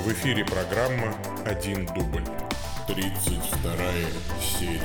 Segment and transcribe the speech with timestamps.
[0.00, 2.24] В эфире программа «Один дубль».
[2.86, 3.76] 32
[4.40, 4.80] серия.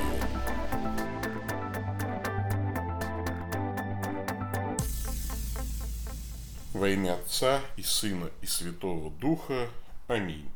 [6.74, 9.70] Во имя Отца и Сына и Святого Духа.
[10.06, 10.50] Аминь.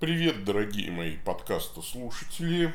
[0.00, 2.74] Привет, дорогие мои подкаста-слушатели.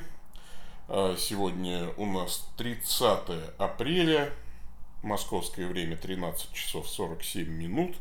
[0.87, 4.33] А, сегодня у нас 30 апреля,
[5.03, 7.95] московское время 13 часов 47 минут.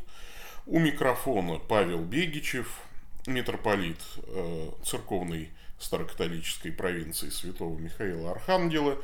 [0.71, 2.79] У микрофона Павел Бегичев,
[3.27, 8.97] митрополит э, церковной старокатолической провинции Святого Михаила Архангела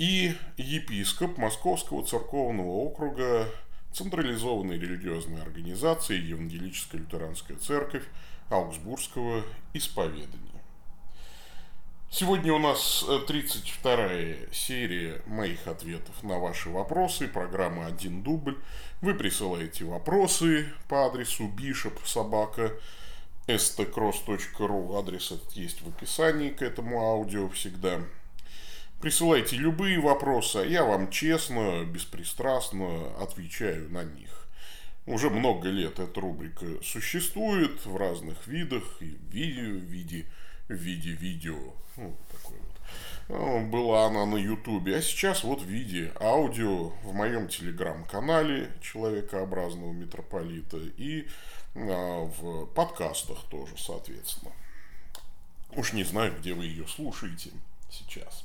[0.00, 3.46] и епископ Московского церковного округа
[3.92, 8.02] централизованной религиозной организации Евангелическая лютеранская церковь
[8.50, 10.55] Аугсбургского исповедания.
[12.08, 18.56] Сегодня у нас 32 серия моих ответов на ваши вопросы, программа «Один дубль».
[19.02, 22.72] Вы присылаете вопросы по адресу bishop собака
[23.48, 24.98] stcross.ru.
[24.98, 28.00] Адрес этот есть в описании к этому аудио всегда.
[29.00, 34.48] Присылайте любые вопросы, а я вам честно, беспристрастно отвечаю на них.
[35.06, 40.26] Уже много лет эта рубрика существует в разных видах, и в видео, в виде,
[40.68, 41.74] в виде видео.
[41.96, 42.76] Ну, такой вот.
[43.28, 49.92] Ну, была она на ютубе, а сейчас вот в виде аудио в моем телеграм-канале человекообразного
[49.92, 51.26] митрополита и
[51.74, 54.52] а, в подкастах тоже, соответственно.
[55.74, 57.50] Уж не знаю, где вы ее слушаете
[57.90, 58.44] сейчас.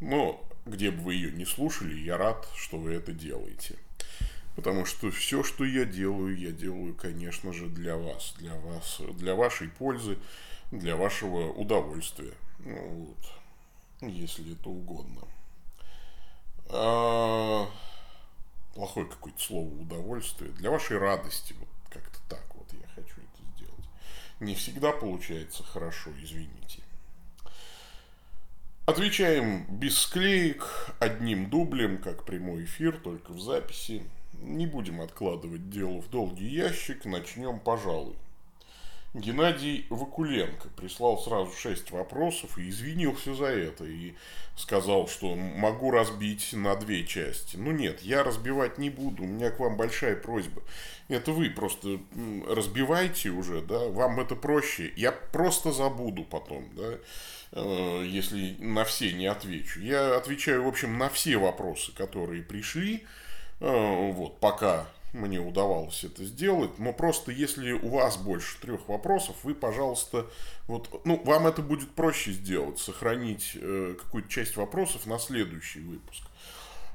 [0.00, 3.76] Но где бы вы ее не слушали, я рад, что вы это делаете.
[4.54, 9.34] Потому что все, что я делаю, я делаю, конечно же, для вас, для вас, для
[9.34, 10.18] вашей пользы,
[10.72, 12.32] для вашего удовольствия.
[12.60, 13.06] Ну,
[14.00, 15.22] вот, если это угодно.
[16.68, 17.68] А,
[18.74, 20.50] плохое какое-то слово удовольствие.
[20.52, 23.86] Для вашей радости, вот как-то так вот я хочу это сделать.
[24.40, 26.82] Не всегда получается хорошо, извините.
[28.86, 34.02] Отвечаем без склеек, одним дублем, как прямой эфир, только в записи.
[34.32, 38.16] Не будем откладывать дело в долгий ящик, начнем, пожалуй.
[39.14, 43.84] Геннадий Вакуленко прислал сразу шесть вопросов и извинился за это.
[43.84, 44.14] И
[44.56, 47.56] сказал, что могу разбить на две части.
[47.56, 49.24] Ну нет, я разбивать не буду.
[49.24, 50.62] У меня к вам большая просьба.
[51.08, 52.00] Это вы просто
[52.48, 54.92] разбивайте уже, да, вам это проще.
[54.96, 56.98] Я просто забуду потом, да.
[57.52, 59.80] Э, если на все не отвечу.
[59.80, 63.04] Я отвечаю, в общем, на все вопросы, которые пришли,
[63.60, 69.36] э, вот, пока мне удавалось это сделать, но просто если у вас больше трех вопросов,
[69.42, 70.26] вы, пожалуйста,
[70.66, 76.22] вот, ну, вам это будет проще сделать, сохранить э, какую-то часть вопросов на следующий выпуск.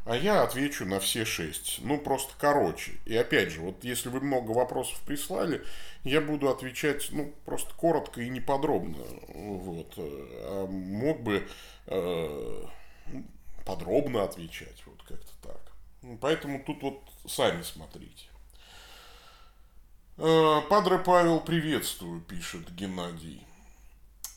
[0.08, 1.80] А я отвечу на все шесть.
[1.82, 2.94] Ну, просто короче.
[3.06, 5.62] И опять же, вот если вы много вопросов прислали,
[6.06, 9.04] я буду отвечать, ну, просто коротко и неподробно.
[9.28, 9.94] Вот.
[9.98, 11.46] А мог бы
[11.88, 12.66] э,
[13.66, 15.67] подробно отвечать, вот как-то так.
[16.22, 18.26] Поэтому тут вот сами смотрите.
[20.18, 23.48] Э, Падре Павел, приветствую, пишет Геннадий.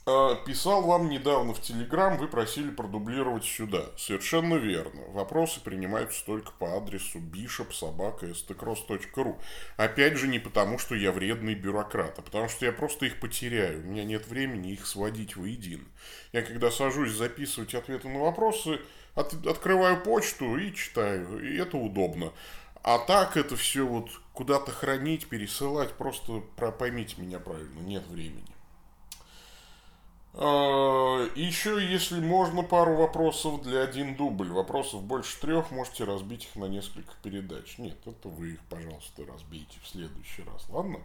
[0.06, 3.84] А, писал вам недавно в Телеграм, вы просили продублировать сюда.
[3.97, 5.03] Совершенно верно.
[5.09, 9.38] Вопросы принимаются только по адресу bishop.sobaka.stcross.ru
[9.76, 13.82] Опять же, не потому, что я вредный бюрократ, а потому, что я просто их потеряю.
[13.82, 15.84] У меня нет времени их сводить воедино.
[16.32, 18.81] Я когда сажусь записывать ответы на вопросы,
[19.15, 21.43] от, открываю почту и читаю.
[21.44, 22.32] И это удобно.
[22.82, 26.43] А так это все вот куда-то хранить, пересылать, просто
[26.78, 28.44] поймите меня правильно, нет времени.
[30.32, 34.49] А, Еще, если можно, пару вопросов для один дубль.
[34.49, 37.78] Вопросов больше трех, можете разбить их на несколько передач.
[37.78, 40.66] Нет, это вы их, пожалуйста, разбейте в следующий раз.
[40.70, 41.00] Ладно?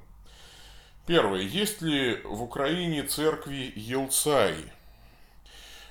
[1.06, 1.42] Первое.
[1.42, 4.72] Есть ли в Украине церкви Елцаи?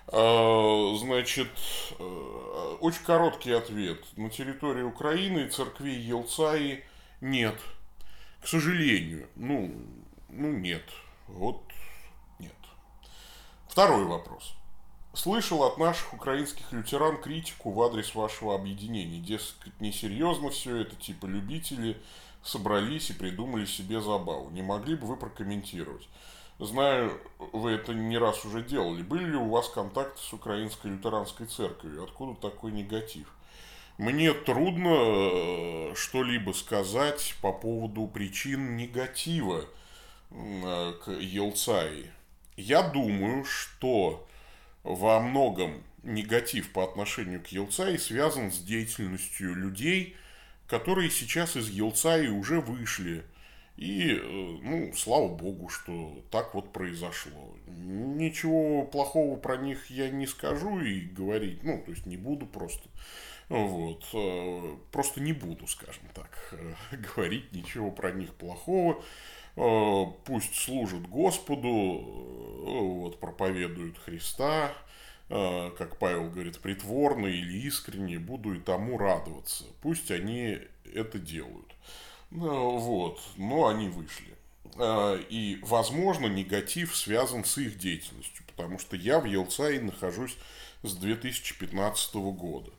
[0.09, 1.51] А, значит,
[1.99, 4.05] э, очень короткий ответ.
[4.17, 6.85] На территории Украины церквей Елцаи
[7.21, 7.59] нет.
[8.41, 9.29] К сожалению.
[9.37, 9.75] Ну,
[10.29, 10.85] ну нет.
[11.29, 11.65] Вот
[13.75, 14.55] Второй вопрос.
[15.15, 19.19] Слышал от наших украинских лютеран критику в адрес вашего объединения.
[19.19, 22.01] Дескать, несерьезно все это, типа любители
[22.45, 24.49] собрались и придумали себе забаву.
[24.51, 26.09] Не могли бы вы прокомментировать?
[26.59, 27.21] Знаю,
[27.53, 29.03] вы это не раз уже делали.
[29.03, 32.05] Были ли у вас контакты с Украинской лютеранской церковью?
[32.05, 33.27] Откуда такой негатив?
[33.99, 39.65] Мне трудно э, что-либо сказать по поводу причин негатива
[40.31, 42.11] э, к Елцаи.
[42.57, 44.27] Я думаю, что
[44.85, 50.17] во многом негатив по отношению к Елцаи связан с деятельностью людей,
[50.69, 53.25] которые сейчас из Елцаи уже вышли
[53.77, 57.57] И, э, ну, слава богу, что так вот произошло.
[57.67, 62.89] Ничего плохого про них я не скажу и говорить, ну, то есть не буду просто.
[63.49, 64.05] Вот.
[64.13, 66.55] Э, просто не буду, скажем так,
[67.17, 69.03] говорить ничего про них плохого.
[69.57, 74.73] Э, пусть служат Господу, вот, проповедуют Христа,
[75.29, 79.65] как Павел говорит, притворно или искренне, буду и тому радоваться.
[79.81, 80.59] Пусть они
[80.95, 81.75] это делают.
[82.35, 84.35] Ну, вот, но они вышли.
[84.77, 90.37] А, и, возможно, негатив связан с их деятельностью, потому что я в Елцае нахожусь
[90.83, 92.73] с 2015 года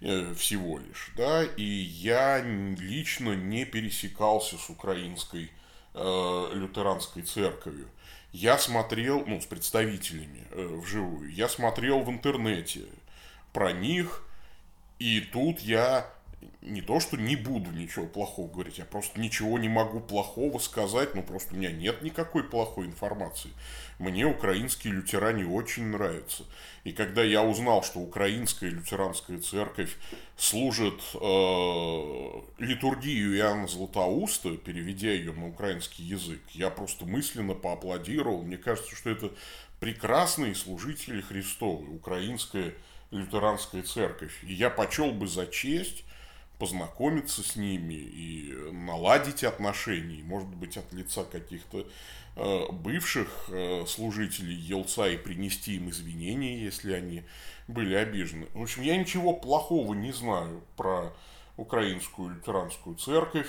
[0.00, 5.50] э, всего лишь, да, и я лично не пересекался с украинской
[5.92, 7.88] э, лютеранской церковью.
[8.32, 12.86] Я смотрел, ну, с представителями э, вживую, я смотрел в интернете
[13.52, 14.24] про них,
[14.98, 16.10] и тут я
[16.62, 21.14] не то, что не буду ничего плохого говорить, я просто ничего не могу плохого сказать,
[21.14, 23.50] ну просто у меня нет никакой плохой информации.
[23.98, 26.44] Мне украинские лютеране очень нравятся.
[26.84, 29.96] И когда я узнал, что украинская лютеранская церковь
[30.36, 38.42] служит э, литургию Иоанна Златоуста, переведя ее на украинский язык, я просто мысленно поаплодировал.
[38.42, 39.32] Мне кажется, что это
[39.80, 42.74] прекрасные служители Христовы, украинская
[43.10, 44.42] лютеранская церковь.
[44.44, 46.04] И я почел бы за честь
[46.58, 51.86] познакомиться с ними и наладить отношения, может быть, от лица каких-то
[52.36, 57.24] э, бывших э, служителей Елца и принести им извинения, если они
[57.66, 58.46] были обижены.
[58.54, 61.12] В общем, я ничего плохого не знаю про
[61.56, 63.48] украинскую лютеранскую церковь,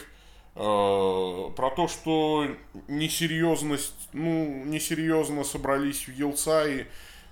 [0.56, 2.48] э, про то, что
[2.88, 6.88] несерьезность, ну, несерьезно собрались в Елцае,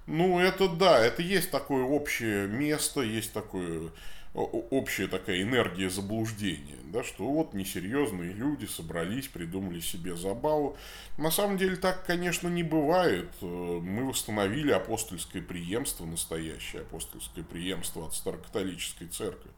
[0.07, 3.91] ну, это да, это есть такое общее место, есть такое
[4.33, 10.77] общая такая энергия заблуждения, да, что вот несерьезные люди собрались, придумали себе забаву.
[11.17, 13.29] На самом деле так, конечно, не бывает.
[13.41, 19.51] Э, мы восстановили апостольское преемство, настоящее апостольское преемство от старокатолической церкви.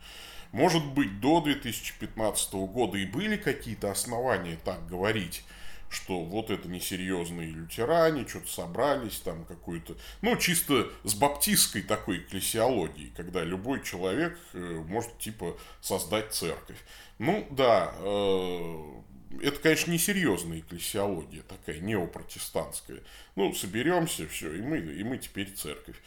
[0.51, 5.43] Может быть, до 2015 года и были какие-то основания так говорить,
[5.93, 13.13] что вот это несерьезные лютеране, что-то собрались, там какую-то, ну, чисто с баптистской такой экклесиологией,
[13.15, 16.77] когда любой человек э, может, типа, создать церковь.
[17.19, 19.01] Ну, да, э,
[19.41, 22.99] это, конечно, несерьезная экклесиология, такая неопротестантская.
[23.35, 25.97] Ну, соберемся, все, и мы, и мы теперь церковь.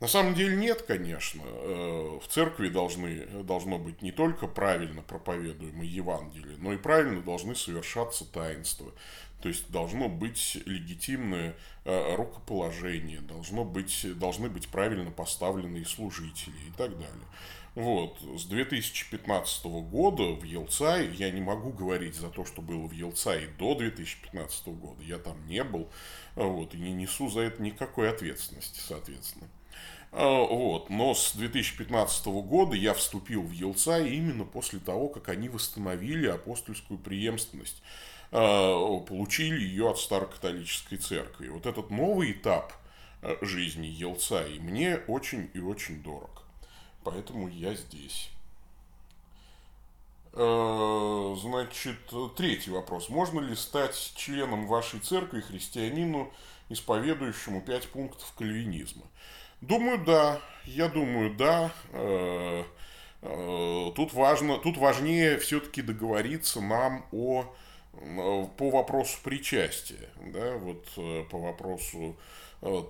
[0.00, 1.42] На самом деле нет, конечно.
[1.44, 7.54] Э, в церкви должны, должно быть не только правильно проповедуемое Евангелие, но и правильно должны
[7.54, 8.92] совершаться таинства.
[9.40, 11.54] То есть должно быть легитимное
[11.84, 17.26] э, рукоположение, должно быть, должны быть правильно поставленные служители и так далее.
[17.74, 18.18] Вот.
[18.38, 23.48] С 2015 года в Елцае, я не могу говорить за то, что было в Елцае
[23.58, 25.88] до 2015 года, я там не был,
[26.36, 29.48] вот, и не несу за это никакой ответственности, соответственно.
[30.16, 30.90] А, вот.
[30.90, 36.98] Но с 2015 года я вступил в Елца именно после того, как они восстановили апостольскую
[36.98, 37.82] преемственность,
[38.30, 41.48] а, получили ее от Старокатолической церкви.
[41.48, 42.72] Вот этот новый этап
[43.22, 46.44] а, жизни Елца и мне очень и очень дорог.
[47.02, 48.30] Поэтому я здесь.
[50.32, 51.98] Значит,
[52.36, 53.08] третий вопрос.
[53.08, 56.32] Можно ли стать членом вашей церкви христианину,
[56.70, 59.04] исповедующему пять пунктов кальвинизма?
[59.68, 60.42] Думаю, да.
[60.66, 61.72] Я думаю, да.
[61.92, 62.64] Э,
[63.22, 67.46] э, тут важно, тут важнее все-таки договориться нам о
[67.94, 70.86] э, по вопросу причастия, да, вот
[71.30, 72.16] по вопросу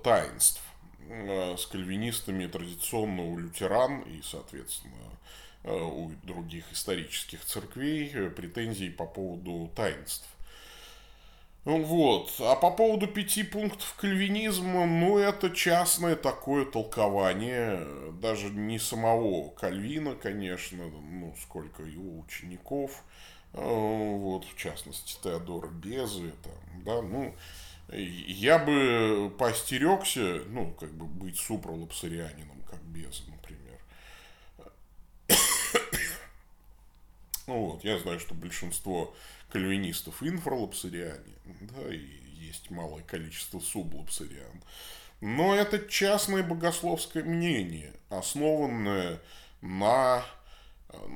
[0.03, 0.61] таинств
[1.07, 4.93] с кальвинистами традиционно у лютеран и, соответственно,
[5.63, 10.27] у других исторических церквей претензий по поводу таинств.
[11.65, 12.31] Вот.
[12.41, 17.83] А по поводу пяти пунктов кальвинизма, ну, это частное такое толкование,
[18.21, 23.03] даже не самого Кальвина, конечно, ну, сколько его учеников,
[23.53, 27.33] э, вот, в частности, Теодор Безы, там, да, ну,
[27.89, 33.79] я бы поостерегся, ну, как бы быть супралапсарианином, как Беза, например.
[37.47, 39.13] Ну вот, я знаю, что большинство
[39.55, 42.01] кальвинистов инфралапсариане, да, и
[42.45, 44.61] есть малое количество сублапсариан.
[45.21, 49.21] Но это частное богословское мнение, основанное
[49.61, 50.25] на,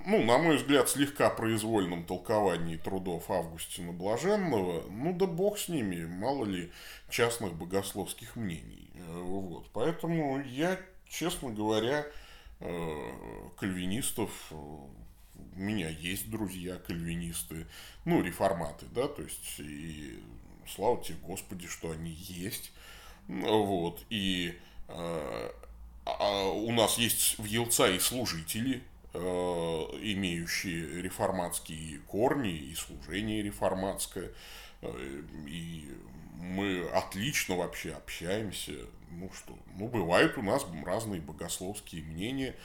[0.06, 4.90] ну, на мой взгляд, слегка произвольном толковании трудов Августина Блаженного.
[4.90, 6.72] Ну да бог с ними, мало ли
[7.10, 8.90] частных богословских мнений.
[8.96, 9.70] Вот.
[9.74, 10.80] Поэтому я,
[11.10, 12.08] честно говоря,
[12.62, 13.12] э,
[13.58, 14.32] кальвинистов
[15.56, 17.68] у меня есть друзья кальвинисты,
[18.06, 20.20] ну, реформаты, да, то есть, и
[20.68, 22.72] слава тебе, Господи, что они есть,
[23.28, 25.52] вот, и э,
[26.06, 28.82] а у нас есть в Елца и служители,
[29.14, 34.32] э, имеющие реформатские корни и служение реформатское,
[34.82, 35.90] э, и
[36.36, 38.74] мы отлично вообще общаемся.
[39.12, 42.56] Ну что, ну бывают у нас разные богословские мнения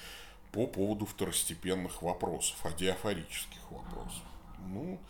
[0.54, 4.22] по поводу второстепенных вопросов, адиафорических вопросов.
[4.68, 5.00] Ну,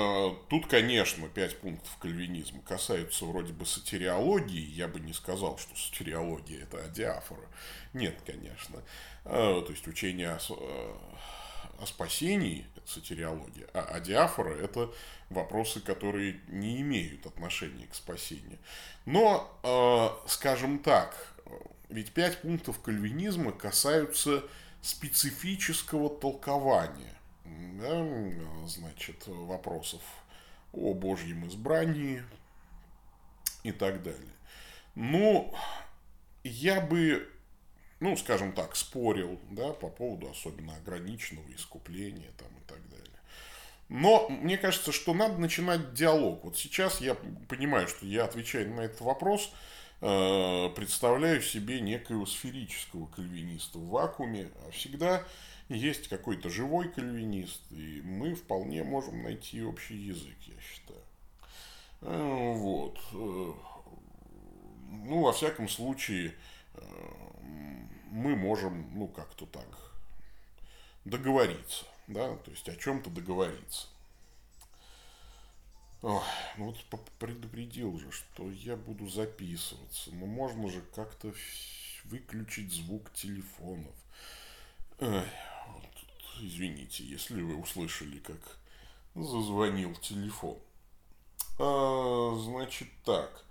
[0.00, 4.70] а, Тут, конечно, пять пунктов кальвинизма касаются вроде бы сатириологии.
[4.70, 7.46] Я бы не сказал, что сатириология– это адиафора.
[7.92, 8.82] Нет, конечно.
[9.26, 10.38] А, то есть, учение о,
[11.78, 13.68] о спасении– это сатириология.
[13.74, 14.90] А адиафора– это
[15.28, 18.58] вопросы, которые не имеют отношения к спасению.
[19.04, 21.34] Но, а, скажем так,
[21.88, 24.44] ведь пять пунктов кальвинизма касаются
[24.82, 27.18] специфического толкования
[27.80, 30.00] да, значит, вопросов
[30.72, 32.22] о Божьем избрании
[33.62, 34.32] и так далее.
[34.94, 35.54] Ну,
[36.44, 37.28] я бы,
[38.00, 43.06] ну, скажем так, спорил, да, по поводу особенно ограниченного искупления там и так далее.
[43.88, 46.44] Но мне кажется, что надо начинать диалог.
[46.44, 47.14] Вот сейчас я
[47.48, 49.52] понимаю, что я отвечаю на этот вопрос,
[50.00, 55.24] представляю себе некоего сферического кальвиниста в вакууме, а всегда
[55.68, 61.00] есть какой-то живой кальвинист, и мы вполне можем найти общий язык, я считаю.
[62.00, 62.98] Э, вот.
[63.12, 63.52] Э,
[64.90, 66.34] ну, во всяком случае,
[66.74, 66.80] э,
[68.10, 69.68] мы можем, ну, как-то так
[71.04, 73.88] договориться, да, то есть о чем-то договориться.
[76.00, 76.22] Ой,
[76.56, 80.10] ну вот предупредил же, что я буду записываться.
[80.12, 81.32] Но можно же как-то
[82.04, 83.94] выключить звук телефонов.
[85.00, 85.24] Ой,
[86.40, 88.38] извините, если вы услышали, как
[89.14, 90.58] зазвонил телефон.
[91.58, 93.44] А, значит так.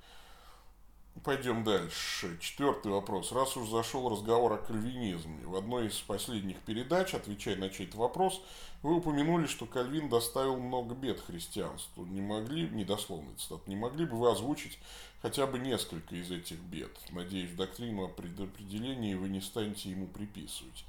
[1.23, 2.37] Пойдем дальше.
[2.39, 3.31] Четвертый вопрос.
[3.31, 8.41] Раз уж зашел разговор о кальвинизме, в одной из последних передач, отвечая на чей-то вопрос,
[8.83, 12.05] вы упомянули, что Кальвин доставил много бед христианству.
[12.05, 14.77] Не могли, недословный цитат, не могли бы вы озвучить
[15.21, 16.91] хотя бы несколько из этих бед?
[17.11, 20.85] Надеюсь, доктрину о предопределении вы не станете ему приписывать.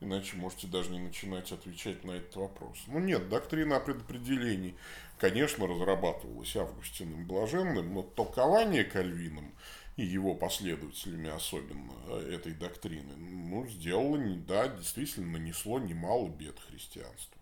[0.00, 2.76] Иначе можете даже не начинать отвечать на этот вопрос.
[2.88, 4.74] Ну нет, доктрина о предопределении,
[5.18, 9.52] конечно, разрабатывалась Августиным Блаженным, но толкование Кальвином
[9.96, 17.38] и его последователями особенно э, этой доктрины, ну, сделало, да, действительно нанесло немало бед христианству.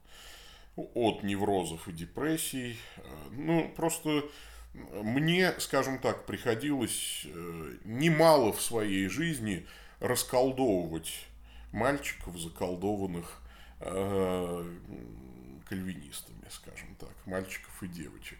[0.76, 2.76] От неврозов и депрессий.
[2.96, 3.02] Э,
[3.32, 4.24] ну, просто
[4.72, 9.66] мне, скажем так, приходилось э, немало в своей жизни
[9.98, 11.26] расколдовывать
[11.72, 13.42] мальчиков, заколдованных
[13.80, 14.78] э,
[15.68, 18.39] кальвинистами, скажем так, мальчиков и девочек.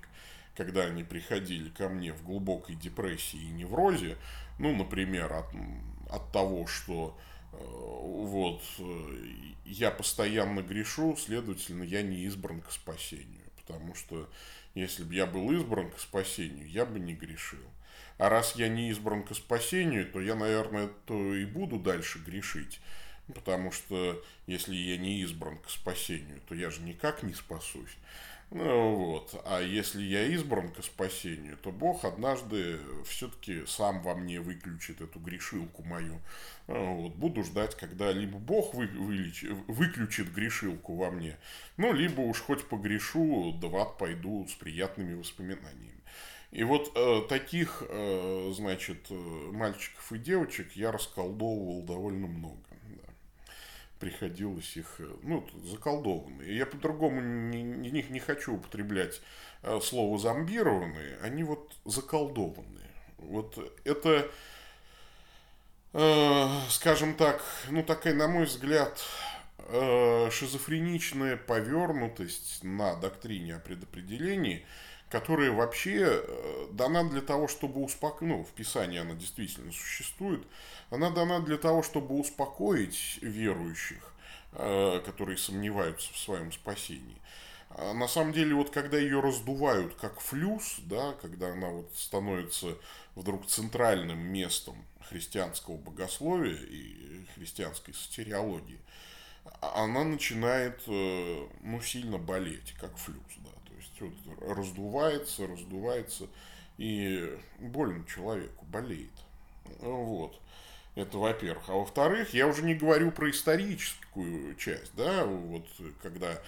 [0.60, 4.18] Когда они приходили ко мне в глубокой депрессии и неврозе,
[4.58, 5.46] ну, например, от,
[6.10, 7.18] от того, что
[7.54, 9.16] э, вот э,
[9.64, 13.46] я постоянно грешу, следовательно, я не избран к спасению.
[13.56, 14.28] Потому что
[14.74, 17.64] если бы я был избран к спасению, я бы не грешил.
[18.18, 22.82] А раз я не избран к спасению, то я, наверное, то и буду дальше грешить.
[23.34, 27.96] Потому что если я не избран к спасению, то я же никак не спасусь.
[28.50, 29.40] Ну, вот.
[29.44, 35.20] А если я избран к спасению, то Бог однажды все-таки сам во мне выключит эту
[35.20, 36.20] грешилку мою.
[36.66, 37.14] Ну, вот.
[37.14, 39.44] Буду ждать, когда либо Бог вы, вылеч...
[39.68, 41.36] выключит грешилку во мне,
[41.76, 46.02] ну, либо уж хоть погрешу, да в ад пойду с приятными воспоминаниями.
[46.50, 49.14] И вот э, таких, э, значит, э,
[49.52, 52.69] мальчиков и девочек я расколдовывал довольно много
[54.00, 56.56] приходилось их, э, ну, заколдованные.
[56.56, 59.20] Я по-другому не, не, не хочу употреблять
[59.62, 62.90] э, слово зомбированные, они вот заколдованные.
[63.18, 64.28] Вот это,
[65.92, 69.00] э, скажем так, ну, такая, на мой взгляд,
[69.58, 74.66] э, шизофреничная повернутость на доктрине о предопределении–
[75.10, 80.42] которая вообще э, дана для того, чтобы успокоить, ну, в Писании она действительно существует,
[80.88, 84.14] она дана для того, чтобы успокоить верующих,
[84.52, 87.16] э, которые сомневаются в своем спасении.
[87.70, 92.76] А на самом деле, вот когда ее раздувают как флюс, да, когда она вот становится
[93.16, 94.76] вдруг центральным местом
[95.08, 98.78] христианского богословия и христианской сатериологии,
[99.60, 103.18] а она начинает э, ну, сильно болеть, как флюс.
[103.38, 103.50] Да
[104.00, 106.28] вот раздувается, раздувается,
[106.78, 109.10] и больно человеку, болеет.
[109.80, 110.40] Вот.
[110.94, 111.68] Это во-первых.
[111.68, 115.66] А во-вторых, я уже не говорю про историческую часть, да, вот
[116.02, 116.40] когда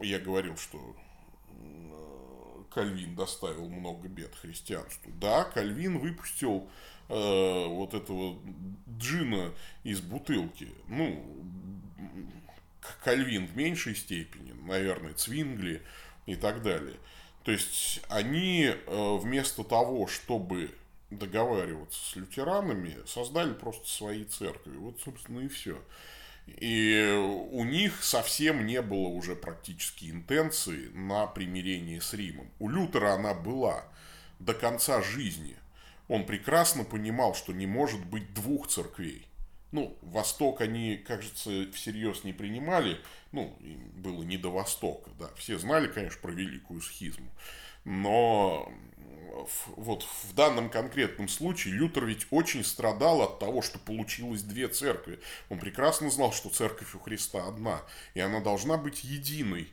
[0.00, 0.96] я говорил, что
[2.74, 5.12] Кальвин доставил много бед христианству.
[5.20, 6.68] Да, Кальвин выпустил
[7.08, 8.38] э, вот этого
[8.98, 9.52] джина
[9.84, 10.68] из бутылки.
[10.88, 11.22] Ну,
[13.04, 15.82] Кальвин в меньшей степени, наверное, Цвингли
[16.26, 16.96] и так далее.
[17.44, 20.70] То есть они э, вместо того, чтобы
[21.10, 24.76] договариваться с лютеранами, создали просто свои церкви.
[24.76, 25.78] Вот, собственно, и все.
[26.46, 32.50] И у них совсем не было уже практически интенции на примирение с Римом.
[32.58, 33.84] У Лютера она была
[34.40, 35.56] до конца жизни.
[36.08, 39.26] Он прекрасно понимал, что не может быть двух церквей.
[39.70, 42.98] Ну, Восток они, кажется, всерьез не принимали.
[43.32, 43.56] Ну,
[43.94, 45.30] было не до Востока, да.
[45.36, 47.30] Все знали, конечно, про Великую Схизму.
[47.84, 48.70] Но
[49.76, 55.20] вот в данном конкретном случае Лютер ведь очень страдал от того, что получилось две церкви.
[55.48, 57.82] Он прекрасно знал, что церковь у Христа одна,
[58.14, 59.68] и она должна быть единой.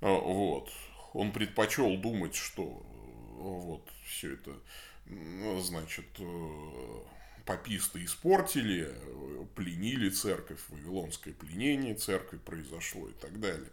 [0.00, 0.70] А, вот.
[1.12, 2.64] Он предпочел думать, что
[3.36, 4.52] вот все это,
[5.60, 7.00] значит, э,
[7.46, 8.92] паписты испортили,
[9.54, 13.70] пленили церковь, вавилонское пленение церкви произошло и так далее.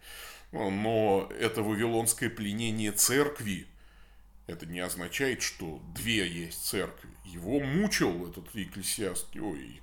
[0.51, 3.68] Но это вавилонское пленение церкви
[4.51, 7.10] это не означает, что две есть церкви.
[7.25, 9.82] Его мучил этот экклесиастский, ой,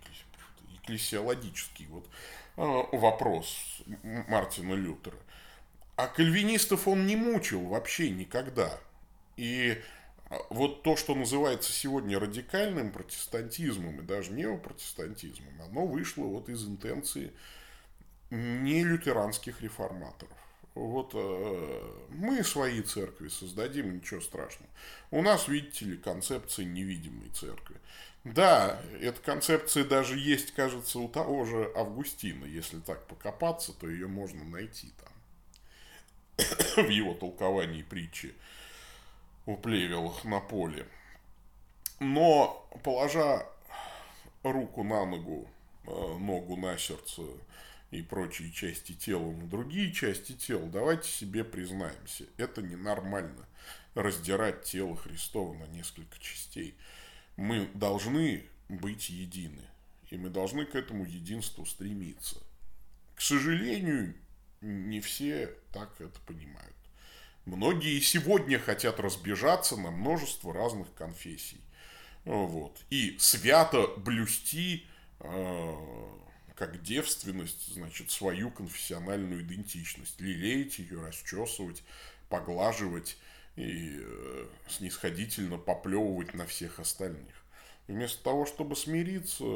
[0.83, 2.09] экклесиологический вот,
[2.57, 5.16] а, вопрос Мартина Лютера.
[5.97, 8.78] А кальвинистов он не мучил вообще никогда.
[9.37, 9.80] И
[10.50, 17.32] вот то, что называется сегодня радикальным протестантизмом и даже неопротестантизмом, оно вышло вот из интенции
[18.30, 20.37] не лютеранских реформаторов.
[20.75, 24.70] Вот э, мы свои церкви создадим, ничего страшного.
[25.11, 27.76] У нас, видите ли, концепция невидимой церкви.
[28.23, 32.44] Да, эта концепция даже есть, кажется, у того же Августина.
[32.44, 36.47] Если так покопаться, то ее можно найти там.
[36.87, 38.35] В его толковании притчи
[39.48, 40.87] у плевелах на поле.
[42.00, 43.46] Но, положа
[44.42, 45.48] руку на ногу,
[45.87, 47.22] э, ногу на сердце
[47.90, 53.46] и прочие части тела на другие части тела, давайте себе признаемся, это ненормально
[53.94, 56.74] раздирать тело Христова на несколько частей.
[57.37, 59.64] Мы должны быть едины,
[60.11, 62.37] и мы должны к этому единству стремиться.
[63.14, 64.14] К сожалению,
[64.61, 66.77] не все так это понимают.
[67.48, 71.62] Многие сегодня хотят разбежаться на множество разных конфессий.
[72.26, 72.78] Вот.
[72.90, 74.87] И свято блюсти
[75.20, 75.74] э,
[76.54, 81.82] как девственность, значит, свою конфессиональную идентичность, лелеять ее, расчесывать,
[82.28, 83.16] поглаживать
[83.56, 87.34] и э, снисходительно поплевывать на всех остальных.
[87.87, 89.46] Вместо того, чтобы смириться,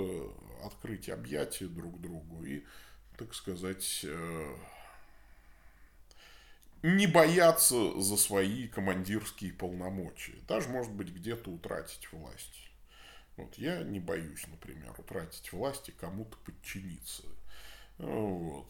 [0.65, 2.63] открыть объятия друг другу и,
[3.19, 4.57] так сказать, э,
[6.83, 10.37] не бояться за свои командирские полномочия.
[10.49, 12.71] Даже, может быть, где-то утратить власть.
[13.37, 17.23] Вот я не боюсь, например, утратить власть и кому-то подчиниться.
[17.99, 18.69] Вот.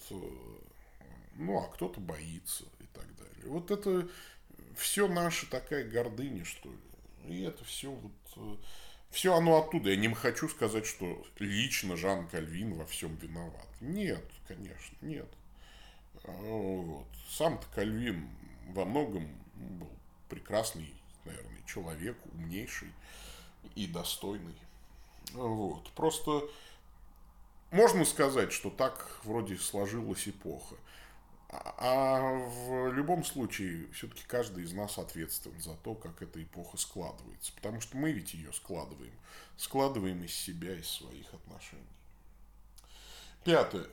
[1.35, 3.47] Ну, а кто-то боится и так далее.
[3.47, 4.09] Вот это
[4.77, 6.79] все наша такая гордыня, что ли.
[7.29, 8.59] И это все вот...
[9.11, 9.91] Все оно оттуда.
[9.91, 13.69] Я не хочу сказать, что лично Жан Кальвин во всем виноват.
[13.81, 15.29] Нет, конечно, нет.
[16.25, 17.07] Вот.
[17.29, 18.29] Сам-то Кальвин
[18.69, 19.91] во многом был
[20.29, 20.93] прекрасный,
[21.25, 22.93] наверное, человек, умнейший
[23.75, 24.57] и достойный.
[25.33, 25.91] Вот.
[25.93, 26.49] Просто
[27.71, 30.77] можно сказать, что так вроде сложилась эпоха.
[31.49, 36.77] А, а в любом случае, все-таки каждый из нас ответственен за то, как эта эпоха
[36.77, 37.53] складывается.
[37.55, 39.13] Потому что мы ведь ее складываем.
[39.57, 41.83] Складываем из себя, из своих отношений.
[43.45, 43.87] Пятое.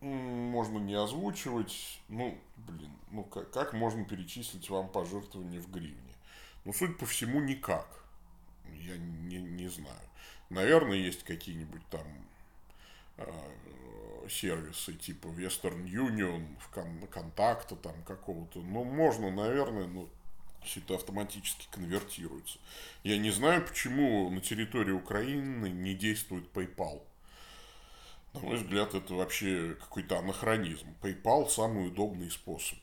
[0.00, 2.00] Можно не озвучивать.
[2.08, 6.14] Ну, блин, ну как, как можно перечислить вам пожертвования в гривне?
[6.64, 8.02] Ну, судя по всему, никак
[8.82, 10.08] я не, не знаю.
[10.50, 12.06] Наверное, есть какие-нибудь там
[13.16, 13.24] э,
[14.28, 18.60] сервисы типа Western Union, в кон, контакта там какого-то.
[18.60, 20.08] Ну, можно, наверное, но
[20.62, 22.58] все это автоматически конвертируется.
[23.02, 27.02] Я не знаю, почему на территории Украины не действует PayPal.
[28.34, 30.86] На мой взгляд, это вообще какой-то анахронизм.
[31.02, 32.78] PayPal самый удобный способ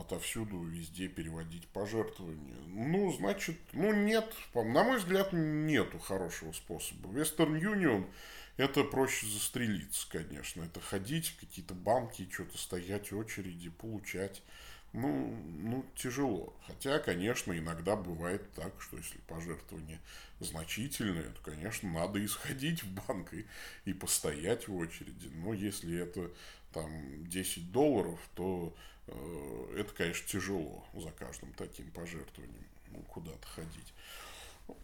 [0.00, 2.56] отовсюду, везде переводить пожертвования.
[2.68, 7.08] Ну, значит, ну нет, на мой взгляд, нету хорошего способа.
[7.08, 8.06] Western Union
[8.56, 10.62] это проще застрелиться, конечно.
[10.62, 14.42] Это ходить в какие-то банки, что-то стоять в очереди, получать.
[14.94, 16.54] Ну, ну, тяжело.
[16.66, 20.00] Хотя, конечно, иногда бывает так, что если пожертвования
[20.38, 23.44] значительные, то, конечно, надо исходить в банк и,
[23.84, 25.28] и постоять в очереди.
[25.34, 26.30] Но если это
[26.72, 28.72] там 10 долларов, то
[29.08, 33.92] э, это, конечно, тяжело за каждым таким пожертвованием ну, куда-то ходить.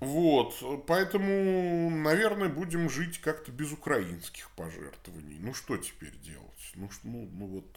[0.00, 5.38] Вот, поэтому, наверное, будем жить как-то без украинских пожертвований.
[5.38, 6.72] Ну, что теперь делать?
[6.74, 7.76] Ну, ну, ну вот,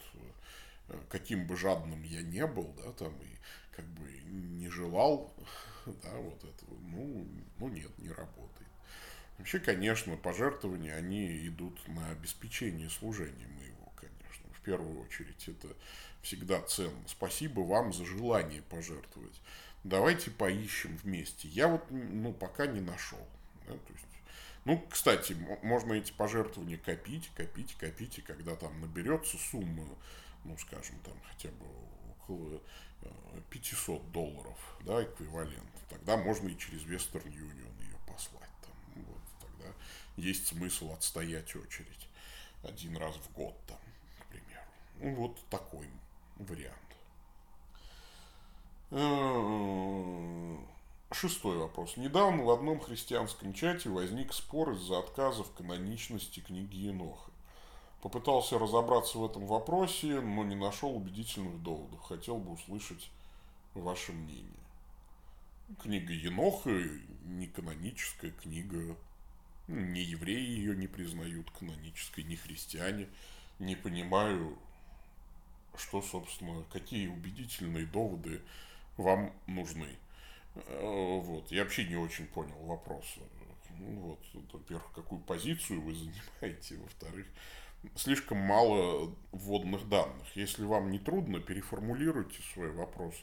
[1.08, 3.38] каким бы жадным я не был, да, там, и
[3.74, 5.34] как бы не желал,
[5.86, 7.26] да, вот этого, ну,
[7.58, 8.68] ну нет, не работает.
[9.38, 14.46] Вообще, конечно, пожертвования, они идут на обеспечение служения моего, конечно.
[14.52, 15.68] В первую очередь, это
[16.22, 17.02] всегда ценно.
[17.08, 19.40] Спасибо вам за желание пожертвовать
[19.84, 21.48] давайте поищем вместе.
[21.48, 23.24] Я вот, ну, пока не нашел.
[23.66, 24.06] Да, то есть,
[24.64, 29.86] ну, кстати, можно эти пожертвования копить, копить, копить, и когда там наберется сумма,
[30.44, 31.66] ну, скажем, там хотя бы
[32.10, 32.60] около
[33.50, 38.50] 500 э, долларов, да, эквивалент, тогда можно и через Western Union ее послать.
[38.62, 39.72] Там, вот, тогда
[40.16, 42.08] есть смысл отстоять очередь
[42.62, 43.78] один раз в год, там,
[44.20, 44.64] к примеру.
[45.00, 45.88] Ну, вот такой
[46.36, 46.78] вариант.
[48.90, 50.56] Э,
[51.12, 51.96] шестой вопрос.
[51.96, 57.30] Недавно в одном христианском чате возник спор из-за отказа в каноничности книги Еноха.
[58.04, 62.02] Попытался разобраться в этом вопросе, но не нашел убедительных доводов.
[62.02, 63.10] Хотел бы услышать
[63.72, 64.60] ваше мнение.
[65.80, 66.70] Книга Еноха
[67.24, 68.94] не каноническая книга.
[69.68, 73.08] Не евреи ее не признают канонической, не христиане.
[73.58, 74.58] Не понимаю,
[75.74, 78.42] что, собственно, какие убедительные доводы
[78.98, 79.96] вам нужны.
[80.54, 81.50] Э, вот.
[81.50, 83.06] Я вообще не очень понял вопрос.
[83.78, 87.26] Ну, вот, во-первых, какую позицию вы занимаете, во-вторых,
[87.94, 90.34] слишком мало вводных данных.
[90.34, 93.14] Если вам не трудно, переформулируйте свой вопрос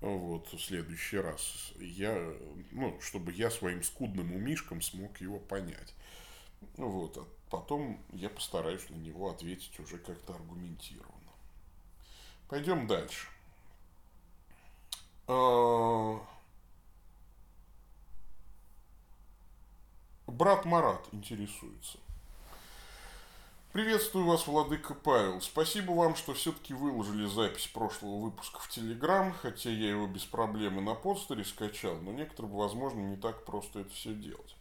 [0.00, 1.72] вот, в следующий раз.
[1.78, 2.34] Я,
[2.72, 5.94] ну, чтобы я своим скудным умишком смог его понять.
[6.76, 11.12] Вот, а потом я постараюсь на него ответить уже как-то аргументированно.
[12.48, 13.28] Пойдем дальше.
[15.28, 16.20] А,
[20.26, 21.98] брат Марат интересуется.
[23.76, 25.42] Приветствую вас, Владыка Павел.
[25.42, 30.80] Спасибо вам, что все-таки выложили запись прошлого выпуска в Телеграм, хотя я его без проблемы
[30.80, 34.56] на подстере скачал, но некоторым, возможно, не так просто это все делать.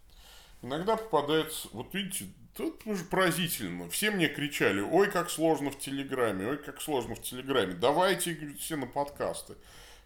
[0.61, 2.25] Иногда попадается, вот видите,
[2.57, 3.89] тут уже поразительно.
[3.89, 8.75] Все мне кричали, ой, как сложно в Телеграме, ой, как сложно в Телеграме, давайте все
[8.75, 9.55] на подкасты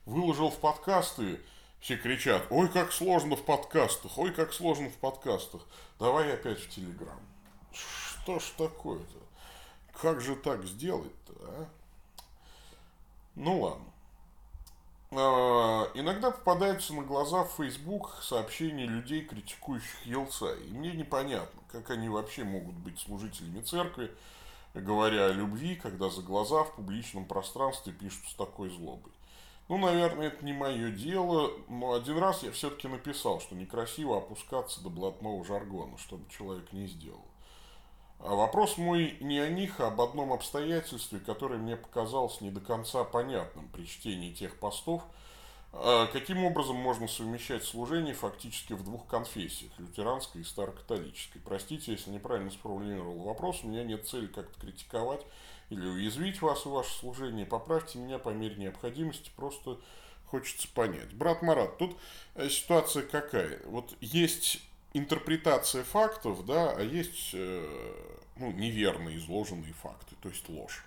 [0.06, 1.40] выложил в подкасты,
[1.80, 5.66] все кричат, ой, как сложно в подкастах, ой, как сложно в подкастах.
[5.98, 7.29] Давай опять в Телеграм.
[8.30, 9.18] Что ж такое-то?
[10.00, 11.68] Как же так сделать-то, а?
[13.34, 13.86] Ну ладно.
[15.10, 20.54] А, иногда попадаются на глаза в Facebook сообщения людей, критикующих Елца.
[20.54, 24.12] И мне непонятно, как они вообще могут быть служителями церкви,
[24.76, 29.12] говоря о любви, когда за глаза в публичном пространстве пишут с такой злобой.
[29.70, 34.84] Ну, наверное, это не мое дело, но один раз я все-таки написал, что некрасиво опускаться
[34.84, 37.26] до блатного жаргона, чтобы человек не сделал.
[38.20, 42.60] А вопрос мой не о них, а об одном обстоятельстве, которое мне показалось не до
[42.60, 45.04] конца понятным при чтении тех постов.
[45.72, 51.40] А каким образом можно совмещать служение фактически в двух конфессиях, лютеранской и старокатолической?
[51.46, 55.26] Простите, если неправильно сформулировал вопрос, у меня нет цели как-то критиковать
[55.70, 59.78] или уязвить вас и ваше служение, поправьте меня по мере необходимости, просто
[60.26, 61.14] хочется понять.
[61.14, 61.96] Брат Марат, тут
[62.50, 63.62] ситуация какая?
[63.66, 64.62] Вот есть
[64.94, 70.84] интерпретация фактов, да, а есть э, ну, неверно изложенные факты, то есть ложь.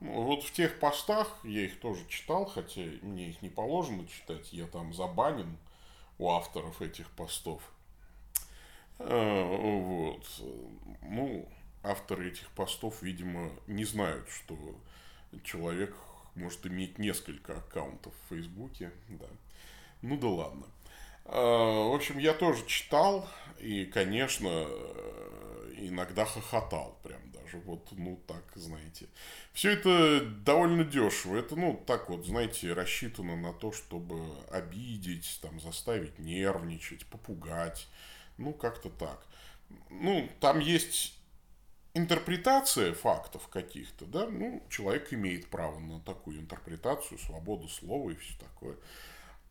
[0.00, 4.52] Ну, вот в тех постах, я их тоже читал, хотя мне их не положено читать,
[4.52, 5.56] я там забанен
[6.18, 7.62] у авторов этих постов.
[8.98, 10.24] Э, вот.
[11.02, 11.48] Ну,
[11.82, 14.56] авторы этих постов, видимо, не знают, что
[15.44, 15.96] человек
[16.34, 18.92] может иметь несколько аккаунтов в Фейсбуке.
[19.08, 19.26] Да.
[20.02, 20.66] Ну да ладно.
[21.28, 24.66] А, в общем, я тоже читал и, конечно,
[25.76, 27.58] иногда хохотал прям даже.
[27.58, 29.08] Вот, ну так, знаете.
[29.52, 31.36] Все это довольно дешево.
[31.36, 37.88] Это, ну, так вот, знаете, рассчитано на то, чтобы обидеть, там, заставить нервничать, попугать.
[38.38, 39.26] Ну, как-то так.
[39.90, 41.14] Ну, там есть
[41.94, 48.34] интерпретация фактов каких-то, да, ну, человек имеет право на такую интерпретацию, свободу слова и все
[48.38, 48.76] такое.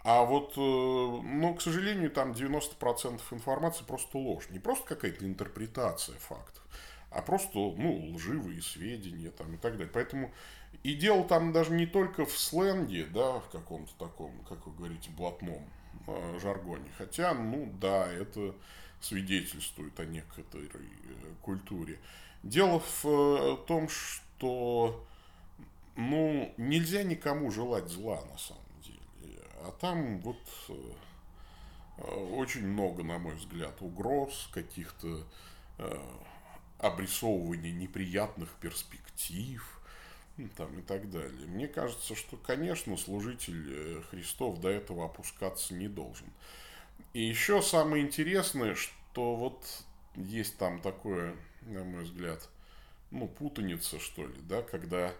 [0.09, 4.45] А вот, э, ну, к сожалению, там 90% информации просто ложь.
[4.51, 6.63] Не просто какая-то интерпретация фактов,
[7.11, 9.91] а просто, ну, лживые сведения там и так далее.
[9.93, 10.31] Поэтому
[10.83, 15.09] И дело там даже не только в сленге, да, в каком-то таком, как вы говорите,
[15.11, 15.61] блатном
[16.07, 16.89] э, жаргоне.
[16.97, 18.55] Хотя, ну да, это
[19.01, 21.99] свидетельствует о некоторой э, культуре.
[22.43, 25.05] Дело в том, что
[25.97, 28.66] ну, нельзя никому желать зла на самом.
[29.61, 30.37] А там вот
[30.69, 35.23] э, очень много, на мой взгляд, угроз, каких-то
[36.79, 39.79] обрисовываний неприятных перспектив
[40.37, 41.47] ну, там, и так далее.
[41.47, 46.27] Мне кажется, что, конечно, служитель Христов до этого опускаться не должен.
[47.13, 49.83] И еще самое интересное, что вот
[50.15, 52.47] есть там такое, на мой взгляд,
[53.11, 55.13] ну, путаница, что ли, да, когда...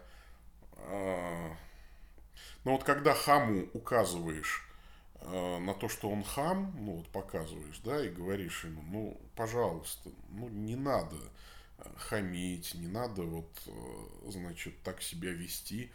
[0.76, 1.50] Э,
[2.64, 4.66] ну, вот когда хаму указываешь
[5.20, 10.10] э, на то, что он хам, ну, вот показываешь, да, и говоришь ему, ну, пожалуйста,
[10.30, 11.16] ну, не надо
[11.96, 15.90] хамить, не надо вот, э, значит, так себя вести.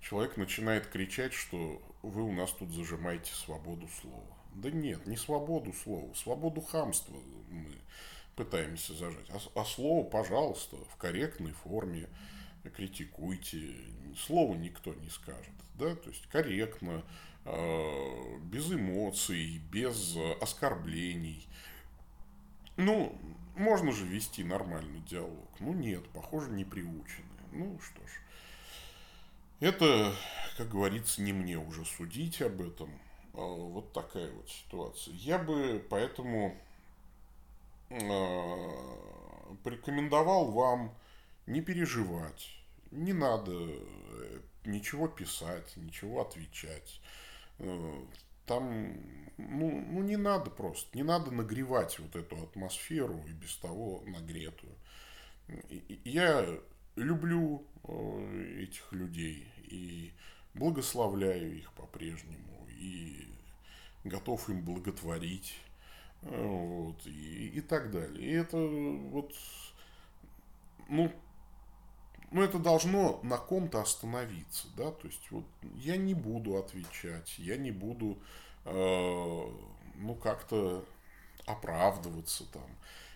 [0.00, 4.36] Человек начинает кричать, что вы у нас тут зажимаете свободу слова.
[4.54, 7.16] Да нет, не свободу слова, свободу хамства
[7.50, 7.78] мы
[8.36, 9.26] пытаемся зажать.
[9.30, 12.08] А, а слово, пожалуйста, в корректной форме
[12.74, 13.74] критикуйте.
[14.16, 15.54] Слово никто не скажет.
[15.74, 15.94] Да?
[15.94, 17.04] То есть корректно,
[17.44, 21.46] э, без эмоций, без оскорблений.
[22.76, 23.16] Ну,
[23.56, 25.48] можно же вести нормальный диалог.
[25.58, 27.26] Ну нет, похоже, не приучены.
[27.52, 28.10] Ну что ж.
[29.60, 30.14] Это,
[30.56, 32.90] как говорится, не мне уже судить об этом.
[33.34, 35.14] А, вот такая вот ситуация.
[35.14, 36.56] Я бы поэтому
[37.90, 40.94] а, порекомендовал вам
[41.48, 42.48] не переживать.
[42.90, 47.00] Не надо э, ничего писать, ничего отвечать.
[47.58, 48.04] Э,
[48.46, 48.94] там,
[49.36, 54.74] ну, ну не надо просто, не надо нагревать вот эту атмосферу и без того нагретую.
[56.04, 56.46] Я
[56.96, 60.12] люблю э, этих людей и
[60.54, 63.28] благословляю их по-прежнему и
[64.04, 65.58] готов им благотворить
[66.22, 68.28] вот, и, и так далее.
[68.28, 69.34] И это вот,
[70.88, 71.12] ну,
[72.30, 75.44] ну, это должно на ком-то остановиться, да, то есть вот
[75.76, 78.18] я не буду отвечать, я не буду,
[78.64, 79.42] э,
[79.94, 80.84] ну, как-то
[81.46, 82.68] оправдываться там.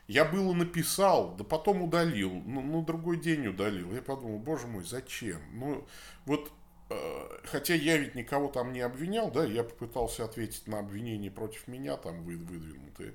[0.09, 3.92] Я было написал, да потом удалил, ну, на другой день удалил.
[3.92, 5.40] Я подумал, боже мой, зачем?
[5.53, 5.87] Ну,
[6.27, 6.51] вот
[6.92, 11.68] Э, хотя я ведь никого там не обвинял, да, я попытался ответить на обвинения против
[11.68, 13.14] меня, там выдвинутые.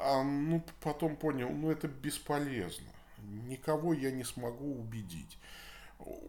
[0.00, 2.88] А ну потом понял, ну это бесполезно.
[3.22, 5.38] Никого я не смогу убедить.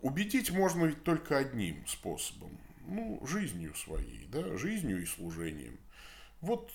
[0.01, 2.57] Убедить можно ведь только одним способом.
[2.87, 5.79] Ну, жизнью своей, да, жизнью и служением.
[6.41, 6.71] Вот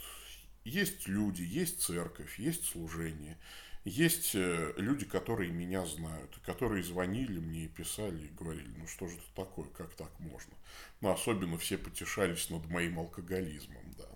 [0.64, 3.36] есть люди, есть церковь, есть служение.
[3.84, 9.06] Есть э, люди, которые меня знают, которые звонили мне и писали, и говорили, ну что
[9.06, 10.52] же это такое, как так можно?
[11.00, 14.08] Ну, особенно все потешались над моим алкоголизмом, да.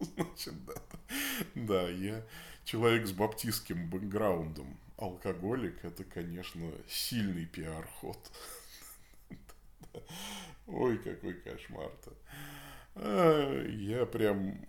[0.16, 0.74] Значит, да.
[1.54, 2.26] Да, я
[2.64, 4.76] человек с баптистским бэкграундом.
[4.98, 8.18] Алкоголик– это, конечно, сильный пиар-ход.
[10.66, 12.12] Ой, какой кошмар-то.
[12.96, 14.66] Я прям,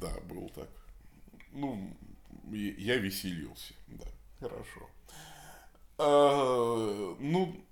[0.00, 0.68] да, был так.
[1.52, 1.96] Ну,
[2.50, 4.06] я веселился, да,
[4.40, 4.90] хорошо.
[5.98, 7.64] А, ну,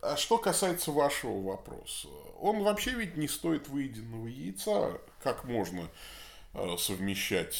[0.00, 5.90] а что касается вашего вопроса, он вообще ведь не стоит выеденного яйца, как можно
[6.54, 7.54] а, совмещать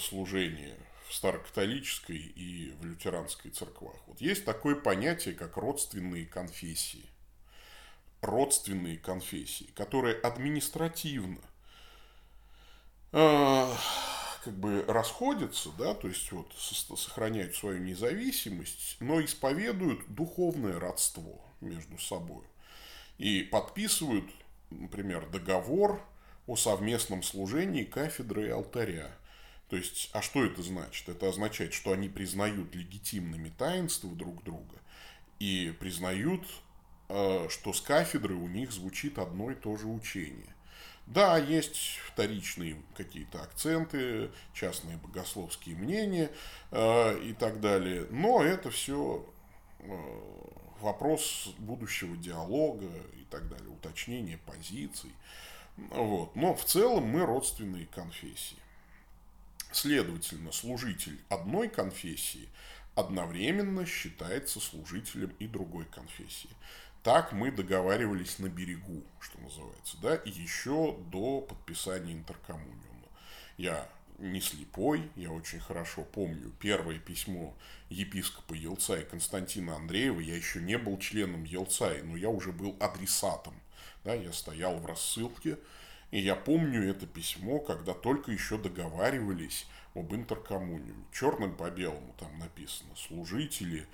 [0.00, 0.76] служение
[1.08, 3.96] в старокатолической и в лютеранской церквах.
[4.06, 7.08] Вот есть такое понятие, как родственные конфессии.
[8.22, 11.40] Родственные конфессии, которые административно
[13.12, 13.72] э,
[14.44, 21.98] как бы расходятся, да, то есть вот сохраняют свою независимость, но исповедуют духовное родство между
[21.98, 22.44] собой.
[23.18, 24.30] И подписывают,
[24.70, 26.00] например, договор
[26.46, 29.10] о совместном служении кафедры и алтаря.
[29.68, 31.08] То есть, а что это значит?
[31.08, 34.76] Это означает, что они признают легитимными таинства друг друга
[35.38, 36.42] и признают,
[37.08, 40.54] э, что с кафедры у них звучит одно и то же учение.
[41.06, 46.30] Да, есть вторичные какие-то акценты, частные богословские мнения
[46.72, 49.24] э, и так далее, но это все
[49.80, 50.20] э,
[50.80, 55.12] вопрос будущего диалога и так далее, уточнения позиций.
[55.76, 56.34] Вот.
[56.34, 58.56] Но в целом мы родственные конфессии.
[59.72, 62.48] Следовательно, служитель одной конфессии
[62.94, 66.50] одновременно считается служителем и другой конфессии.
[67.02, 73.08] Так мы договаривались на берегу, что называется, да, и еще до подписания интеркоммуниума.
[73.58, 77.54] Я не слепой, я очень хорошо помню первое письмо
[77.90, 80.20] епископа Елцая Константина Андреева.
[80.20, 83.54] Я еще не был членом Елцая, но я уже был адресатом.
[84.04, 85.58] Да, я стоял в рассылке,
[86.10, 91.04] и я помню это письмо, когда только еще договаривались об интеркоммуниуме.
[91.12, 92.90] Черным по белому там написано.
[92.96, 93.86] Служители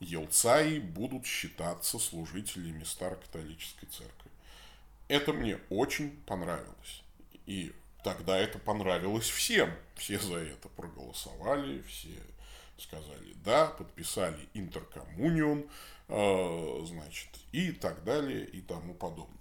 [0.00, 4.30] Елцаи будут считаться служителями Старокатолической церкви.
[5.08, 7.02] Это мне очень понравилось.
[7.46, 7.72] И
[8.04, 9.70] тогда это понравилось всем.
[9.96, 12.10] Все за это проголосовали, все
[12.78, 15.64] сказали да, подписали интеркоммунион,
[16.08, 19.36] э, значит, и так далее, и тому подобное.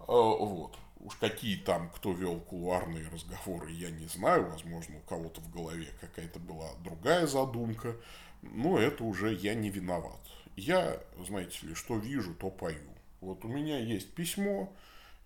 [0.00, 0.76] Э, вот.
[1.02, 4.48] Уж какие там, кто вел кулуарные разговоры, я не знаю.
[4.48, 7.96] Возможно, у кого-то в голове какая-то была другая задумка.
[8.42, 10.20] Но это уже я не виноват.
[10.56, 12.92] Я, знаете ли, что вижу, то пою.
[13.20, 14.72] Вот у меня есть письмо,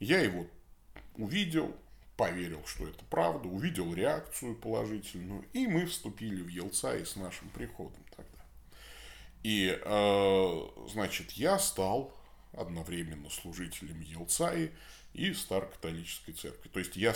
[0.00, 0.46] я его
[1.16, 1.74] увидел,
[2.16, 7.48] поверил, что это правда, увидел реакцию положительную, и мы вступили в Елца и с нашим
[7.48, 8.44] приходом тогда.
[9.42, 12.14] И, э, значит, я стал
[12.52, 14.72] одновременно служителем Елцаи
[15.05, 16.68] и Старокатолической церкви.
[16.68, 17.14] То есть я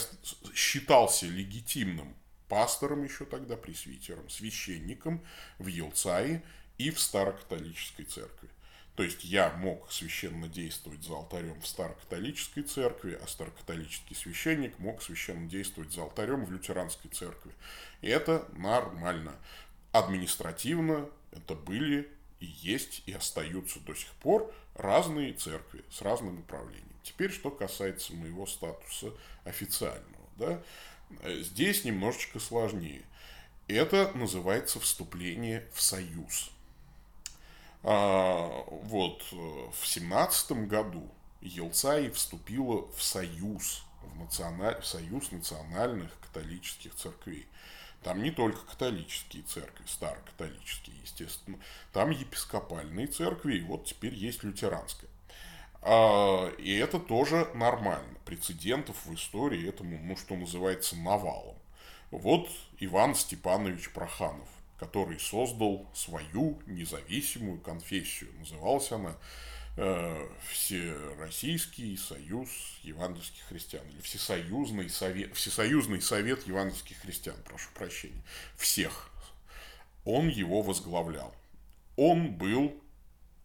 [0.54, 2.14] считался легитимным
[2.48, 5.24] пастором еще тогда, пресвитером, священником
[5.58, 6.42] в Елцае
[6.78, 8.48] и в Старокатолической церкви.
[8.96, 15.02] То есть я мог священно действовать за алтарем в Старокатолической церкви, а старокатолический священник мог
[15.02, 17.52] священно действовать за алтарем в лютеранской церкви.
[18.02, 19.34] И это нормально.
[19.92, 22.10] Административно это были
[22.40, 26.89] и есть и остаются до сих пор разные церкви с разным управлением.
[27.02, 29.12] Теперь, что касается моего статуса
[29.44, 30.26] официального.
[30.36, 30.62] Да?
[31.24, 33.02] Здесь немножечко сложнее.
[33.68, 36.50] Это называется вступление в союз.
[37.82, 41.10] А, вот в семнадцатом году
[41.40, 44.80] Елцай вступила в союз, в, националь...
[44.80, 47.46] в союз национальных католических церквей.
[48.02, 51.58] Там не только католические церкви, старокатолические, естественно.
[51.92, 55.10] Там епископальные церкви, и вот теперь есть лютеранская.
[55.82, 58.18] А, и это тоже нормально.
[58.24, 61.56] Прецедентов в истории этому, ну, что называется, навалом.
[62.10, 64.48] Вот Иван Степанович Проханов
[64.80, 68.32] который создал свою независимую конфессию.
[68.38, 69.14] Называлась она
[69.76, 72.48] э, Всероссийский союз
[72.82, 73.86] евангельских христиан.
[73.90, 78.22] Или Всесоюзный совет, Всесоюзный совет евангельских христиан, прошу прощения.
[78.56, 79.10] Всех.
[80.06, 81.34] Он его возглавлял.
[81.96, 82.74] Он был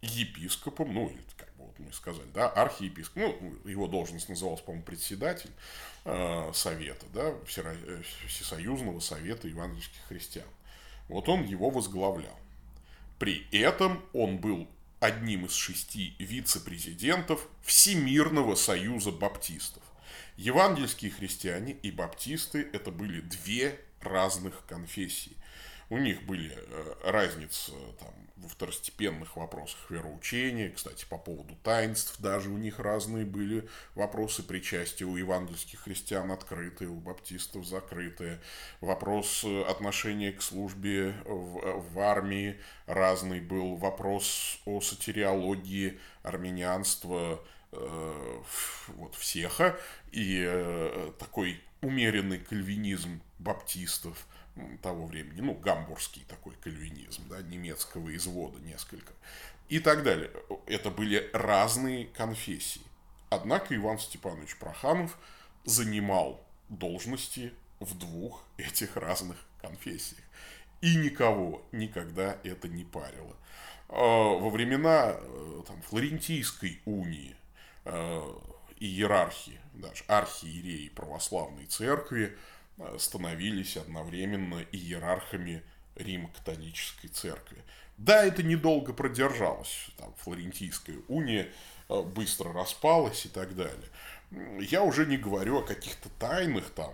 [0.01, 1.11] епископом, ну,
[1.79, 5.51] мы сказали, да, архиепископ, ну, его должность называлась, по-моему, председатель
[6.05, 10.47] э, совета, да, э, Всесоюзного совета евангельских христиан.
[11.07, 12.37] Вот он его возглавлял.
[13.19, 14.67] При этом он был
[14.99, 19.83] одним из шести вице-президентов Всемирного союза баптистов.
[20.37, 25.33] Евангельские христиане и баптисты– это были две разных конфессии.
[25.89, 30.69] У них были э, разницы там, во второстепенных вопросах вероучения.
[30.69, 35.05] Кстати, по поводу таинств даже у них разные были вопросы причастия.
[35.05, 38.41] У евангельских христиан открытые, у баптистов закрытые.
[38.81, 43.75] Вопрос э, отношения к службе в, в армии разный был.
[43.77, 48.41] Вопрос о сатириологии армянианства э,
[48.87, 49.77] вот всеха
[50.11, 54.27] и э, такой умеренный кальвинизм баптистов–
[54.81, 59.13] того времени, ну, гамбургский такой кальвинизм, да, немецкого извода несколько,
[59.69, 60.31] и так далее.
[60.65, 62.81] Это были разные конфессии.
[63.29, 65.17] Однако Иван Степанович Проханов
[65.65, 70.21] занимал должности в двух этих разных конфессиях.
[70.81, 73.35] И никого никогда это не парило.
[73.89, 77.35] А, во времена э, там, Флорентийской унии
[77.85, 78.21] э,
[78.79, 82.37] иерархии, даже архиереи православной церкви,
[82.97, 85.63] становились одновременно иерархами
[85.95, 87.63] Римо-католической церкви.
[87.97, 89.87] Да, это недолго продержалось.
[89.97, 91.47] Там, Флорентийская уния
[91.87, 93.87] э, быстро распалась и так далее.
[94.59, 96.93] Я уже не говорю о каких-то тайных там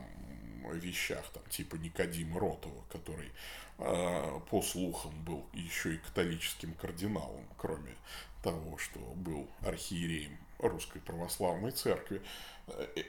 [0.74, 3.32] вещах, там, типа Никодима Ротова, который
[3.80, 7.96] э, по слухам был еще и католическим кардиналом, кроме
[8.44, 12.22] того, что был архиереем Русской Православной Церкви.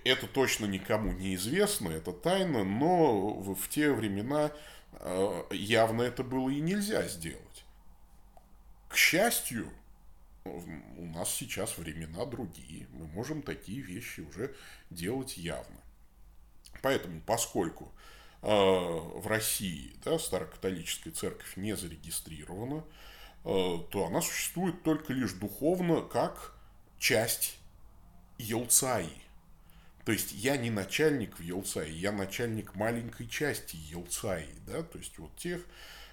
[0.04, 4.50] Это точно никому не известно, это тайна, но в те времена
[4.92, 7.64] э, явно это было и нельзя сделать.
[8.88, 9.72] К счастью,
[10.44, 12.86] у нас сейчас времена другие.
[12.92, 14.54] Мы можем такие вещи уже
[14.90, 15.80] делать явно.
[16.82, 17.92] Поэтому, поскольку
[18.42, 22.84] э, в России да, старокатолическая церковь не зарегистрирована,
[23.44, 26.54] э, то она существует только лишь духовно, как
[26.98, 27.58] часть
[28.38, 29.22] Елцаи.
[30.04, 35.16] То есть я не начальник в Елцае, я начальник маленькой части Елцаи, да, то есть
[35.18, 35.64] вот тех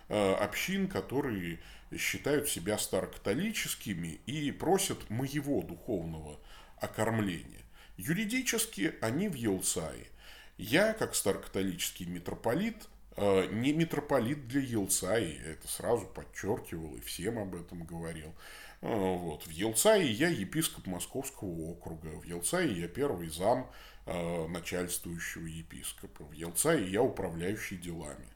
[0.09, 1.59] э, общин, которые
[1.97, 6.39] считают себя старокатолическими и просят моего духовного
[6.77, 7.63] окормления.
[7.97, 10.07] Юридически они в Елцае.
[10.57, 12.75] Я, как старокатолический митрополит,
[13.15, 18.35] э, не митрополит для Елцаи, это сразу подчеркивал и всем об этом говорил.
[18.81, 19.45] Э, вот.
[19.45, 23.69] В Елцае я епископ Московского округа, в Елцае я первый зам
[24.05, 28.27] э, начальствующего епископа, в Елцае я управляющий делами.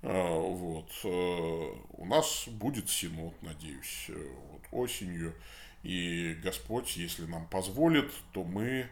[0.00, 0.92] Вот.
[1.02, 4.08] У нас будет синод, надеюсь,
[4.52, 5.34] вот осенью.
[5.82, 8.88] И Господь, если нам позволит, то мы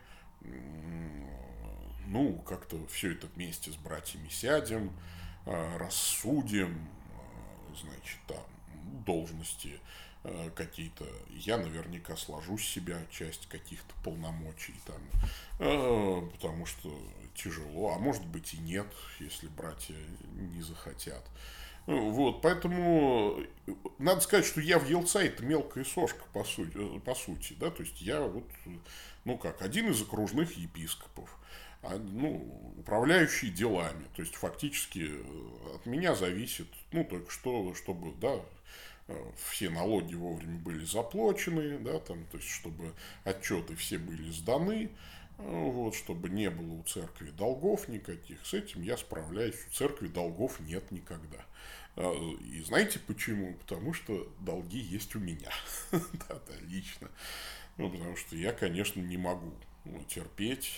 [2.09, 4.91] ну, как-то все это вместе с братьями сядем,
[5.45, 6.89] рассудим,
[7.73, 8.43] значит, там,
[9.07, 10.06] должности Э,
[10.55, 15.01] какие-то, я наверняка сложу с себя часть каких-то полномочий там,
[15.61, 16.93] э, потому что
[17.35, 18.87] тяжело, а может быть и нет,
[19.21, 19.97] если братья
[20.33, 21.23] не захотят.
[21.87, 23.39] Вот, поэтому
[23.99, 27.71] надо сказать, что я в Елца это мелкая сошка, по сути, э, по сути, да,
[27.71, 28.45] то есть я вот,
[29.25, 31.39] ну как, один из окружных епископов,
[31.83, 35.09] а, ну, управляющий делами, то есть фактически
[35.75, 38.56] от меня зависит, ну, только что, чтобы, да, Э,
[39.37, 42.93] все налоги вовремя были заплачены, да, там, то есть, чтобы
[43.25, 44.91] отчеты все были сданы,
[45.39, 48.45] э, вот, чтобы не было у церкви долгов никаких.
[48.45, 49.67] С этим я справляюсь.
[49.69, 51.45] У церкви долгов нет никогда.
[51.97, 53.55] Э, и знаете почему?
[53.55, 55.51] Потому что долги есть у меня.
[55.93, 57.09] да, да, лично.
[57.77, 59.55] Ну, потому что я, конечно, не могу
[59.85, 60.73] ну, терпеть,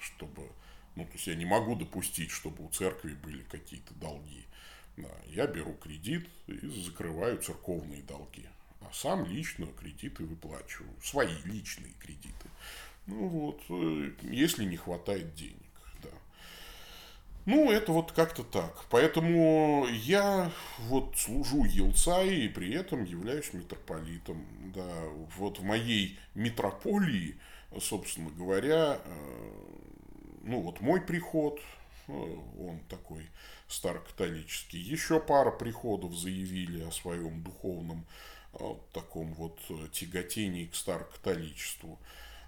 [0.00, 0.48] чтобы...
[0.94, 4.43] Ну, то есть я не могу допустить, чтобы у церкви были какие-то долги.
[5.26, 8.46] Я беру кредит и закрываю церковные долги.
[8.80, 10.90] А сам лично кредиты выплачиваю.
[11.02, 12.48] Свои личные кредиты.
[13.06, 15.56] Ну вот, э, если не хватает денег.
[16.02, 16.10] Да.
[17.46, 18.84] Ну, это вот как-то так.
[18.90, 24.46] Поэтому я вот служу Елцай и при этом являюсь митрополитом.
[24.74, 25.04] Да,
[25.36, 27.36] вот в моей митрополии,
[27.80, 29.74] собственно говоря, э,
[30.44, 31.60] ну вот мой приход,
[32.08, 33.26] он такой
[33.68, 34.78] старокатолический.
[34.78, 38.06] Еще пара приходов заявили о своем духовном
[38.54, 41.98] э, таком вот э, тяготении к старокатоличеству.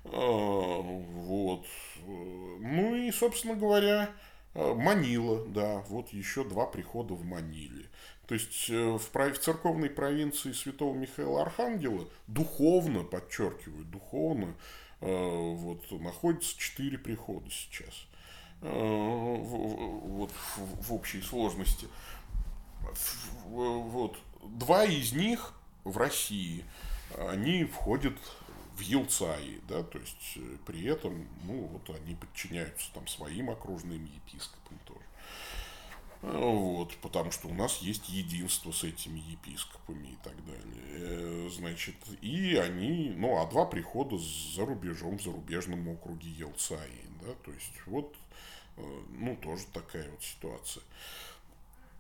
[0.05, 1.67] Э, вот.
[2.07, 4.11] Ну и, собственно говоря,
[4.55, 7.89] Манила, да, вот еще два прихода в Маниле.
[8.27, 14.55] То есть в, в церковной провинции святого Михаила Архангела духовно, подчеркиваю, духовно,
[15.01, 18.07] вот, находится четыре прихода сейчас.
[18.69, 21.87] Э, вот, в общей сложности.
[23.47, 24.19] Вот.
[24.43, 25.55] Два из них
[25.85, 26.65] в России,
[27.17, 28.17] они входят
[28.77, 34.05] в Елцаи, да, то есть э, при этом, ну, вот они подчиняются там своим окружным
[34.05, 35.05] епископам тоже.
[36.23, 41.51] Э, вот, потому что у нас есть единство с этими епископами и так далее.
[41.51, 47.53] Значит, и они, ну, а два прихода за рубежом, в зарубежном округе Елцаи, да, то
[47.53, 48.15] есть вот
[48.77, 50.83] ну, тоже такая вот ситуация.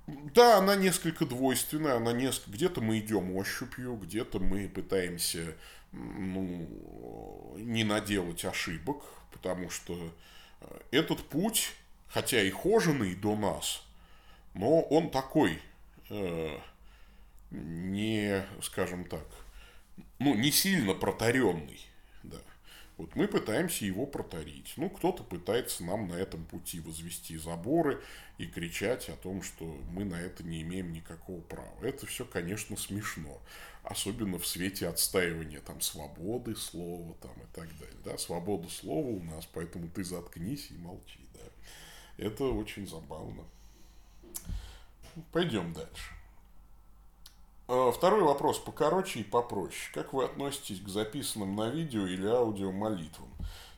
[0.06, 2.52] Да, она несколько двойственная, она несколько...
[2.52, 5.56] где-то мы идем ощупью, где-то мы пытаемся
[5.92, 9.02] ну, не наделать ошибок,
[9.32, 10.12] потому что
[10.60, 11.72] э, этот путь,
[12.08, 13.82] хотя и хоженый до нас,
[14.54, 15.60] но он такой,
[16.10, 16.58] э,
[17.50, 19.26] не, скажем так,
[20.18, 21.80] ну, не сильно протаренный.
[22.96, 24.72] Вот мы пытаемся его протарить.
[24.76, 28.02] Ну, кто-то пытается нам на этом пути возвести заборы
[28.38, 31.76] и кричать о том, что мы на это не имеем никакого права.
[31.82, 33.42] Это все, конечно, смешно.
[33.82, 38.00] Особенно в свете отстаивания там свободы слова там, и так далее.
[38.02, 38.16] Да?
[38.16, 41.20] Свобода слова у нас, поэтому ты заткнись и молчи.
[41.34, 42.24] Да?
[42.24, 43.44] Это очень забавно.
[45.32, 46.15] Пойдем дальше.
[47.68, 49.90] А, второй вопрос покороче и попроще.
[49.92, 53.28] Как вы относитесь к записанным на видео или аудио молитвам?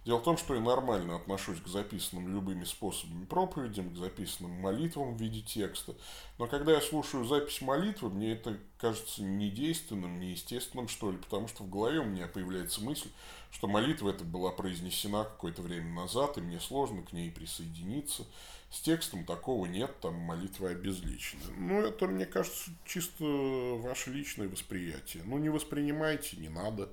[0.04, 5.14] Дело в том, что я нормально отношусь к записанным любыми способами проповедям, к записанным молитвам
[5.14, 5.94] в виде текста.
[6.38, 11.62] Но когда я слушаю запись молитвы, мне это кажется недейственным, неестественным, что ли, потому что
[11.62, 13.08] в голове у меня появляется мысль,
[13.50, 18.24] что молитва эта была произнесена какое-то время назад, и мне сложно к ней присоединиться.
[18.70, 21.42] С текстом такого нет, там молитва обезличена.
[21.56, 25.22] Ну, это, мне кажется, чисто ваше личное восприятие.
[25.24, 26.90] Ну, не воспринимайте, не надо.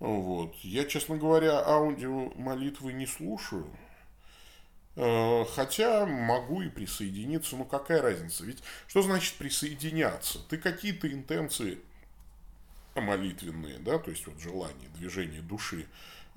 [0.00, 0.54] Вот.
[0.56, 3.66] Я, честно говоря, аудио молитвы не слушаю.
[4.96, 7.56] Э, хотя могу и присоединиться.
[7.56, 8.44] Ну, какая разница?
[8.44, 10.40] Ведь что значит присоединяться?
[10.48, 11.78] Ты какие-то интенции
[13.00, 15.86] молитвенные, да, то есть вот желание, движение души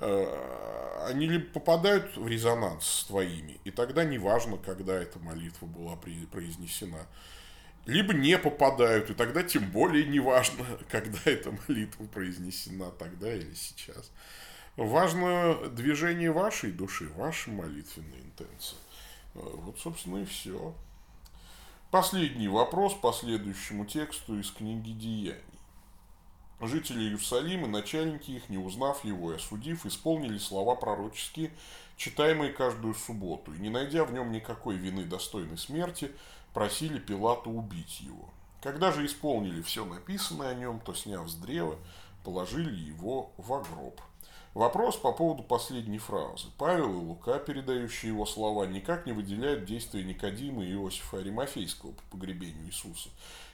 [0.01, 7.07] они либо попадают в резонанс с твоими, и тогда неважно, когда эта молитва была произнесена,
[7.85, 14.11] либо не попадают, и тогда тем более неважно, когда эта молитва произнесена, тогда или сейчас.
[14.77, 18.79] Важно движение вашей души, ваша молитвенная интенция.
[19.33, 20.73] Вот, собственно, и все.
[21.89, 25.50] Последний вопрос по следующему тексту из книги Деяний.
[26.61, 31.51] Жители Иерусалима, начальники их, не узнав его и осудив, исполнили слова пророческие,
[31.97, 36.11] читаемые каждую субботу, и, не найдя в нем никакой вины достойной смерти,
[36.53, 38.29] просили Пилата убить его.
[38.61, 41.77] Когда же исполнили все написанное о нем, то, сняв с древа,
[42.23, 43.99] положили его в гроб.
[44.53, 46.47] Вопрос по поводу последней фразы.
[46.57, 52.03] Павел и Лука, передающие его слова, никак не выделяют действия Никодима и Иосифа Аримафейского по
[52.17, 53.09] погребению Иисуса.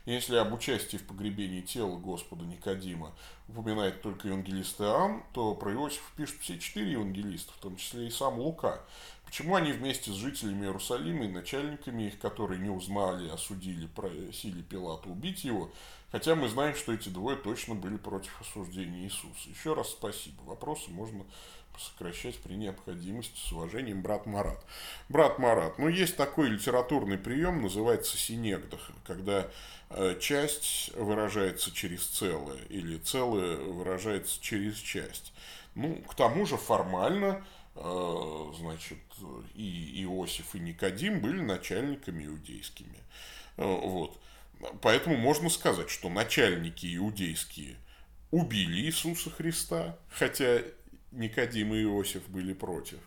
[0.07, 3.13] Если об участии в погребении тела Господа Никодима
[3.47, 8.09] упоминает только евангелист Иоанн, то про Иосифа пишут все четыре евангелиста, в том числе и
[8.09, 8.81] сам Лука.
[9.27, 15.09] Почему они вместе с жителями Иерусалима и начальниками их, которые не узнали, осудили, просили Пилата
[15.09, 15.69] убить его,
[16.13, 19.49] хотя мы знаем, что эти двое точно были против осуждения Иисуса.
[19.49, 20.41] Еще раз спасибо.
[20.43, 21.25] Вопросы можно
[21.77, 24.65] сокращать при необходимости с уважением брат Марат.
[25.09, 29.47] Брат Марат, ну есть такой литературный прием, называется синегдах, когда
[29.89, 35.33] э, часть выражается через целое или целое выражается через часть.
[35.75, 37.45] Ну, к тому же формально
[38.57, 38.97] значит,
[39.53, 42.99] и Иосиф, и Никодим были начальниками иудейскими.
[43.57, 44.19] Э, вот.
[44.81, 47.75] Поэтому можно сказать, что начальники иудейские
[48.31, 50.61] убили Иисуса Христа, хотя
[51.11, 52.99] Никодим и Иосиф были против.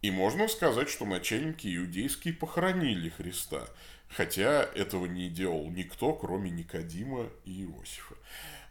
[0.00, 3.68] И можно сказать, что начальники иудейские похоронили Христа,
[4.08, 8.16] хотя этого не делал никто, кроме Никодима и Иосифа.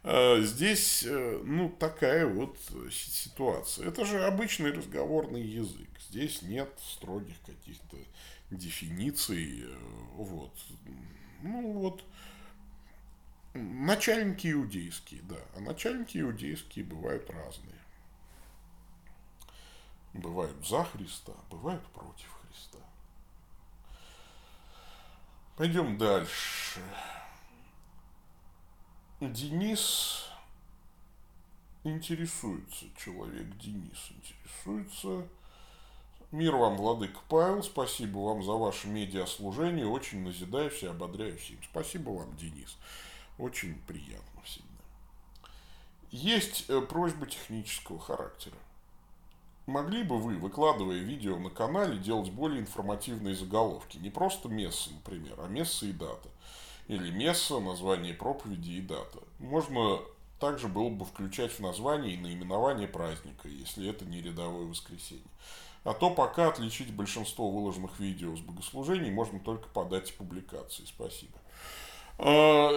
[0.04, 2.58] А, здесь, э, ну, такая вот
[2.90, 3.88] ситуация.
[3.88, 5.88] Это же обычный разговорный язык.
[6.10, 7.96] Здесь нет строгих каких-то
[8.50, 9.62] дефиниций.
[9.64, 9.76] Э,
[10.14, 10.52] вот.
[11.42, 12.04] Ну, вот.
[13.54, 15.36] Начальники иудейские, да.
[15.54, 17.78] А начальники иудейские бывают разные.
[20.14, 22.78] Бывают за Христа, бывают против Христа.
[25.56, 26.80] Пойдем дальше.
[29.28, 30.24] Денис
[31.84, 35.28] интересуется, человек Денис интересуется.
[36.32, 41.58] Мир вам, Владык Павел, спасибо вам за ваше медиаслужение, очень назидаюсь и ободряюсь им.
[41.70, 42.76] Спасибо вам, Денис,
[43.38, 44.66] очень приятно всегда.
[46.10, 48.56] Есть э, просьба технического характера.
[49.66, 53.98] Могли бы вы, выкладывая видео на канале, делать более информативные заголовки?
[53.98, 56.28] Не просто место, например, а место и дата
[56.92, 59.18] или месса, название проповеди и дата.
[59.38, 60.00] Можно
[60.38, 65.22] также было бы включать в название и наименование праздника, если это не рядовое воскресенье.
[65.84, 70.84] А то пока отличить большинство выложенных видео с богослужений можно только по дате публикации.
[70.84, 71.38] Спасибо.
[72.18, 72.70] А,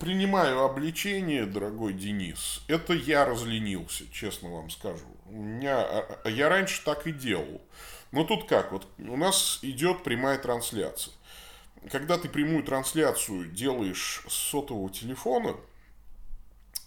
[0.00, 2.62] принимаю обличение, дорогой Денис.
[2.68, 5.06] Это я разленился, честно вам скажу.
[5.26, 7.62] У меня, а, а, я раньше так и делал.
[8.10, 11.14] Но тут как, вот у нас идет прямая трансляция
[11.90, 15.56] когда ты прямую трансляцию делаешь с сотового телефона,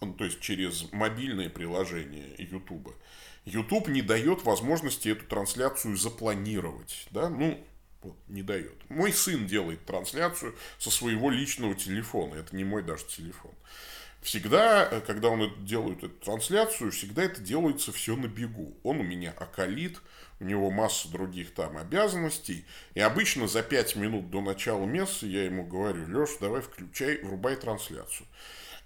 [0.02, 2.96] ну, то есть через мобильное приложение YouTube,
[3.46, 7.08] YouTube не дает возможности эту трансляцию запланировать.
[7.12, 7.30] Да?
[7.30, 7.66] Ну,
[8.02, 8.90] вот, не дает.
[8.90, 12.36] Мой сын делает трансляцию со своего личного телефона.
[12.36, 13.52] Это не мой даже телефон.
[14.22, 18.76] Всегда, э, когда он делает эту трансляцию, всегда это делается все на бегу.
[18.84, 20.00] Он у меня околит,
[20.40, 22.66] у него масса других там обязанностей.
[22.94, 27.56] И обычно за 5 минут до начала мессы я ему говорю, Леш, давай включай, врубай
[27.56, 28.28] трансляцию.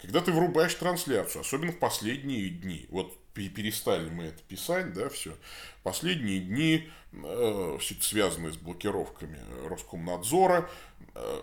[0.02, 5.36] Когда ты врубаешь трансляцию, особенно в последние дни, вот перестали мы это писать, да, все.
[5.84, 10.70] Последние дни, э, связанное с блокировками Роскомнадзора,
[11.16, 11.42] э,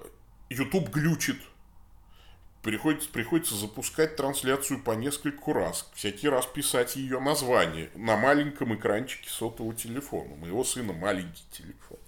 [0.51, 1.41] YouTube глючит,
[2.67, 9.31] приходится, приходится запускать трансляцию по нескольку раз, всякий раз писать ее название на маленьком экранчике
[9.31, 10.33] сотового телефона.
[10.33, 11.99] У моего сына маленький телефон.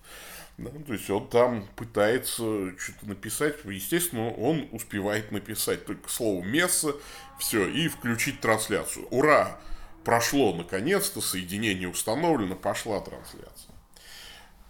[0.57, 3.55] Да, то есть он там пытается что-то написать.
[3.67, 6.97] Естественно, он успевает написать только слово место,
[7.39, 9.07] все, и включить трансляцию.
[9.13, 9.61] Ура!
[10.03, 13.77] Прошло наконец-то, соединение установлено, пошла трансляция.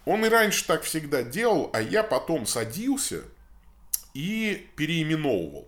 [0.05, 3.23] Он и раньше так всегда делал, а я потом садился
[4.13, 5.67] и переименовывал.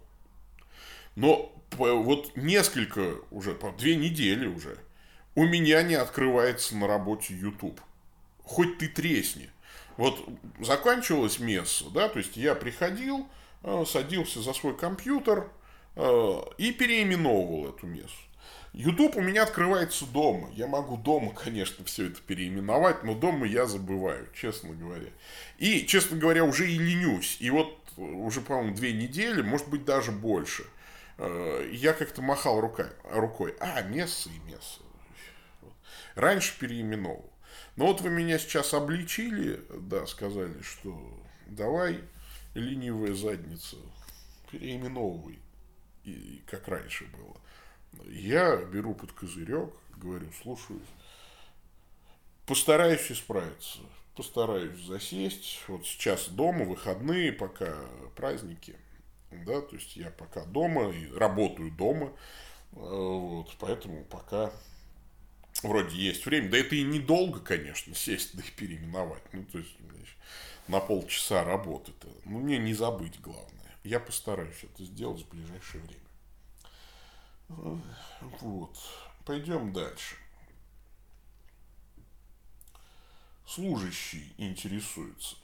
[1.15, 4.77] Но вот несколько, уже по две недели уже,
[5.35, 7.79] у меня не открывается на работе YouTube.
[8.43, 9.49] Хоть ты тресни.
[9.97, 10.27] Вот
[10.59, 13.27] заканчивалось место, да, то есть я приходил,
[13.63, 15.49] э, садился за свой компьютер
[15.95, 18.15] э, и переименовывал эту мессу.
[18.73, 20.49] YouTube у меня открывается дома.
[20.53, 25.09] Я могу дома, конечно, все это переименовать, но дома я забываю, честно говоря.
[25.57, 27.37] И, честно говоря, уже и ленюсь.
[27.39, 30.65] И вот уже, по-моему, две недели, может быть, даже больше.
[31.23, 33.55] Э, я как-то махал рукой, рукой.
[33.59, 34.83] А, место и место.
[36.15, 37.31] Раньше переименовал.
[37.75, 40.99] Но вот вы меня сейчас обличили, да, сказали, что
[41.45, 42.01] давай
[42.55, 43.77] ленивая задница,
[44.51, 45.39] переименовывай,
[46.05, 47.37] и, как раньше было.
[48.09, 50.81] Я беру под козырек, говорю, слушаюсь.
[52.47, 53.79] Постараюсь исправиться.
[54.15, 55.63] Постараюсь засесть.
[55.67, 57.75] Вот сейчас дома, выходные, пока
[58.15, 58.75] праздники.
[59.31, 62.13] Да, то есть я пока дома и работаю дома.
[62.71, 64.51] Вот, поэтому пока
[65.63, 66.49] вроде есть время.
[66.49, 69.23] Да это и недолго, конечно, сесть да и переименовать.
[69.33, 69.75] Ну, то есть
[70.67, 72.07] на полчаса работы-то.
[72.25, 73.49] Ну, мне не забыть главное.
[73.83, 77.81] Я постараюсь это сделать в ближайшее время.
[78.39, 78.77] Вот.
[79.25, 80.15] Пойдем дальше.
[83.45, 85.35] Служащий интересуется.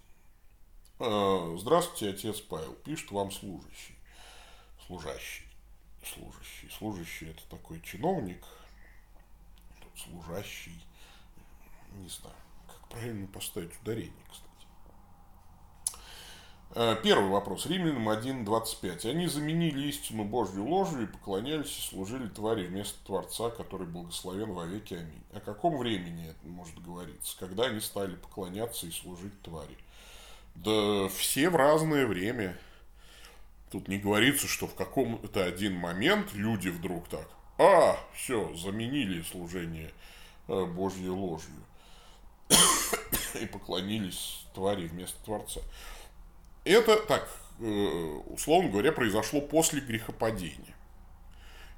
[0.99, 2.73] А, здравствуйте, отец Павел.
[2.73, 3.95] Пишет вам служащий.
[4.87, 5.45] Служащий.
[6.03, 6.69] Служащий.
[6.75, 8.43] Служащий это такой чиновник.
[9.95, 10.83] Служащий.
[11.93, 12.35] Не знаю,
[12.67, 14.47] как правильно поставить ударение, кстати.
[16.71, 17.67] Э, первый вопрос.
[17.67, 19.07] Римлянам 1.25.
[19.07, 24.65] Они заменили истину Божью ложью и поклонялись и служили твари вместо Творца, который благословен во
[24.65, 24.95] веки.
[24.95, 25.23] Аминь.
[25.31, 27.37] О каком времени это может говориться?
[27.39, 29.77] Когда они стали поклоняться и служить твари?
[30.63, 32.57] Да все в разное время.
[33.71, 37.29] Тут не говорится, что в каком-то один момент люди вдруг так,
[37.59, 39.91] а, все, заменили служение
[40.47, 41.53] э, Божьей ложью
[43.41, 45.59] и поклонились твари вместо Творца.
[46.63, 47.29] Это, так,
[47.59, 47.63] э,
[48.27, 50.75] условно говоря, произошло после грехопадения.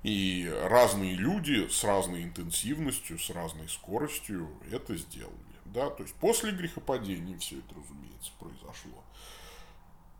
[0.03, 5.48] И разные люди с разной интенсивностью, с разной скоростью это сделали.
[5.73, 5.89] Да?
[5.89, 9.03] То есть после грехопадения все это, разумеется, произошло.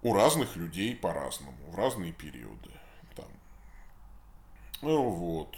[0.01, 2.71] У разных людей по-разному, в разные периоды.
[3.15, 3.27] Там.
[4.81, 5.55] Ну вот.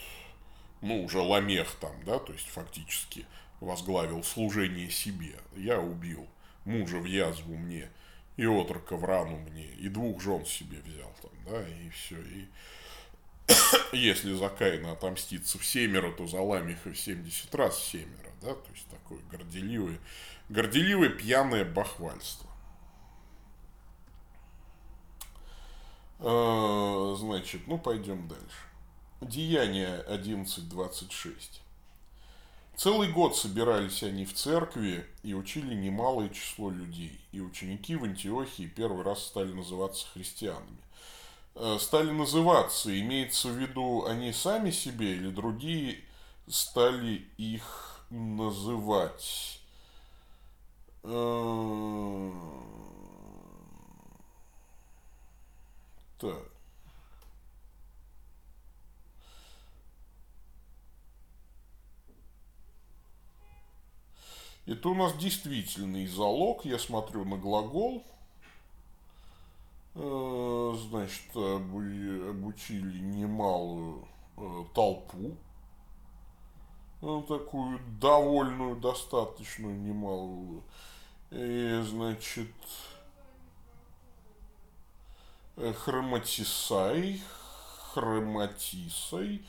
[0.82, 3.28] Ну, уже Ламех там, да, то есть фактически
[3.60, 5.36] возглавил служение себе.
[5.56, 6.28] Я убил
[6.66, 7.90] мужа в язву мне–
[8.38, 12.16] и отрока в рану мне, и двух жен себе взял там, да, и все.
[12.22, 12.48] И
[13.96, 18.54] если за Каина отомститься в семеро, то за Ламиха в 70 раз в семеро, да,
[18.54, 20.00] то есть такое горделивое,
[20.50, 22.50] горделивое пьяное бахвальство.
[26.20, 28.66] А, значит, ну пойдем дальше.
[29.22, 31.62] Деяние 11.26.
[32.76, 37.20] Целый год собирались они в церкви и учили немалое число людей.
[37.32, 40.78] И ученики в Антиохии первый раз стали называться христианами.
[41.54, 46.04] Э, стали называться, имеется в виду они сами себе или другие
[46.48, 49.60] стали их называть.
[51.04, 52.32] Э,
[56.20, 56.52] так.
[64.68, 66.66] Это у нас действительный залог.
[66.66, 68.06] Я смотрю на глагол.
[69.96, 74.08] Э, значит, обучили немалую
[74.38, 75.36] э, толпу.
[77.02, 80.64] Ну, такую довольную, достаточную, немалую.
[81.32, 82.54] И, значит,
[85.58, 87.22] э, хроматисай,
[87.94, 89.44] хроматисой,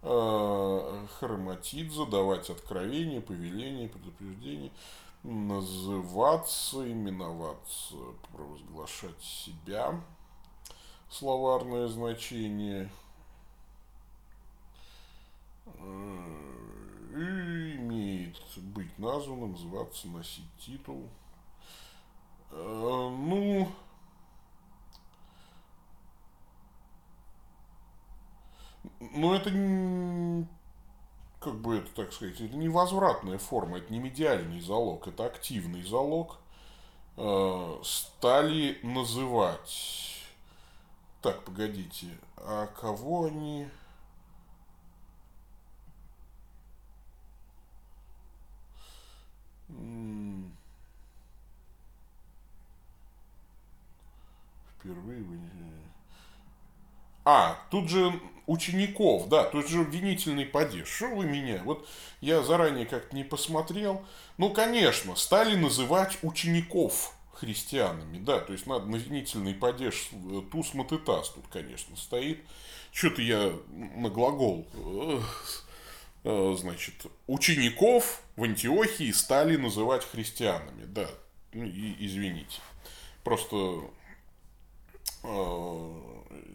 [0.00, 4.70] Э, хроматит, задавать откровения, повеления, предупреждения,
[5.24, 7.96] называться, именоваться,
[8.32, 10.00] провозглашать себя,
[11.10, 12.88] словарное значение,
[15.66, 21.08] э, имеет быть названным, называться, носить титул.
[22.50, 23.68] Э, ну,
[29.00, 29.50] Ну, это
[31.40, 35.82] как бы это, так сказать, это не возвратная форма, это не медиальный залог, это активный
[35.82, 36.38] залог.
[37.16, 40.16] Э, стали называть.
[41.22, 42.06] Так, погодите,
[42.36, 43.68] а кого они...
[54.78, 55.38] Впервые вы...
[57.24, 60.88] А, тут же учеников, да, тут же обвинительный падеж.
[60.88, 61.60] Что вы меня?
[61.64, 61.86] Вот
[62.22, 64.02] я заранее как-то не посмотрел.
[64.38, 70.10] Ну, конечно, стали называть учеников христианами, да, то есть надо обвинительный падеж
[70.50, 72.40] туз матетас тут, конечно, стоит.
[72.90, 75.20] Что-то я на глагол э,
[76.24, 80.84] значит, учеников в Антиохии стали называть христианами.
[80.84, 81.08] Да,
[81.52, 82.60] ну и извините.
[83.24, 83.56] Просто,
[85.24, 85.94] э,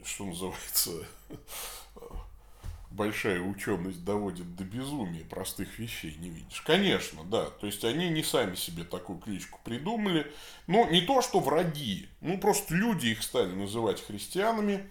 [0.05, 0.91] что называется,
[2.93, 6.61] большая ученость доводит до безумия простых вещей, не видишь.
[6.61, 7.45] Конечно, да.
[7.45, 10.31] То есть они не сами себе такую кличку придумали.
[10.67, 12.07] Но не то, что враги.
[12.21, 14.89] Ну, просто люди их стали называть христианами.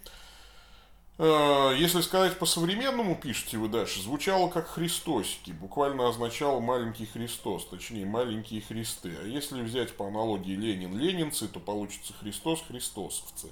[1.19, 8.07] Э, если сказать по-современному, пишете вы дальше, звучало как христосики, буквально означало маленький Христос, точнее
[8.07, 9.15] маленькие Христы.
[9.23, 13.49] А если взять по аналогии Ленин-ленинцы, то получится Христос-христосовцы.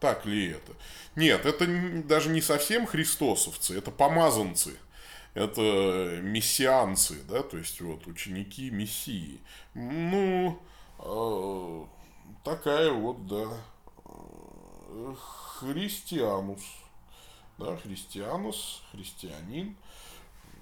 [0.00, 0.72] Так ли это?
[1.14, 1.66] Нет, это
[2.02, 4.76] даже не совсем христосовцы, это помазанцы.
[5.34, 9.40] Это мессианцы, да, то есть вот ученики мессии.
[9.72, 10.58] Ну,
[10.98, 11.84] э,
[12.44, 13.48] такая вот, да,
[14.04, 15.14] э,
[15.58, 16.60] христианус
[17.58, 19.76] да, христианус, христианин,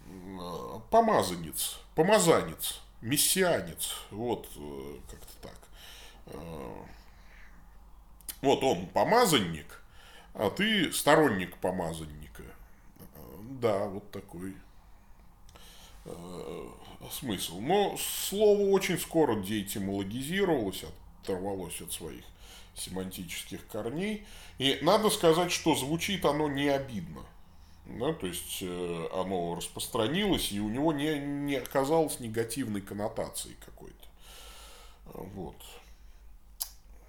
[0.07, 5.59] э, помазанец, помазанец, мессианец, вот э, как-то так.
[6.27, 6.85] Э,
[8.43, 9.83] вот он помазанник,
[10.35, 12.45] а ты сторонник помазанника.
[13.61, 14.57] Да, вот такой
[17.11, 17.61] смысл.
[17.61, 20.85] Но слово очень скоро деэтимологизировалось,
[21.23, 22.25] оторвалось от своих
[22.75, 24.27] семантических корней.
[24.59, 27.23] И надо сказать, что звучит оно не обидно.
[27.87, 34.07] Да, то есть э, оно распространилось, и у него не, не оказалось негативной коннотации какой-то.
[35.07, 35.57] Вот.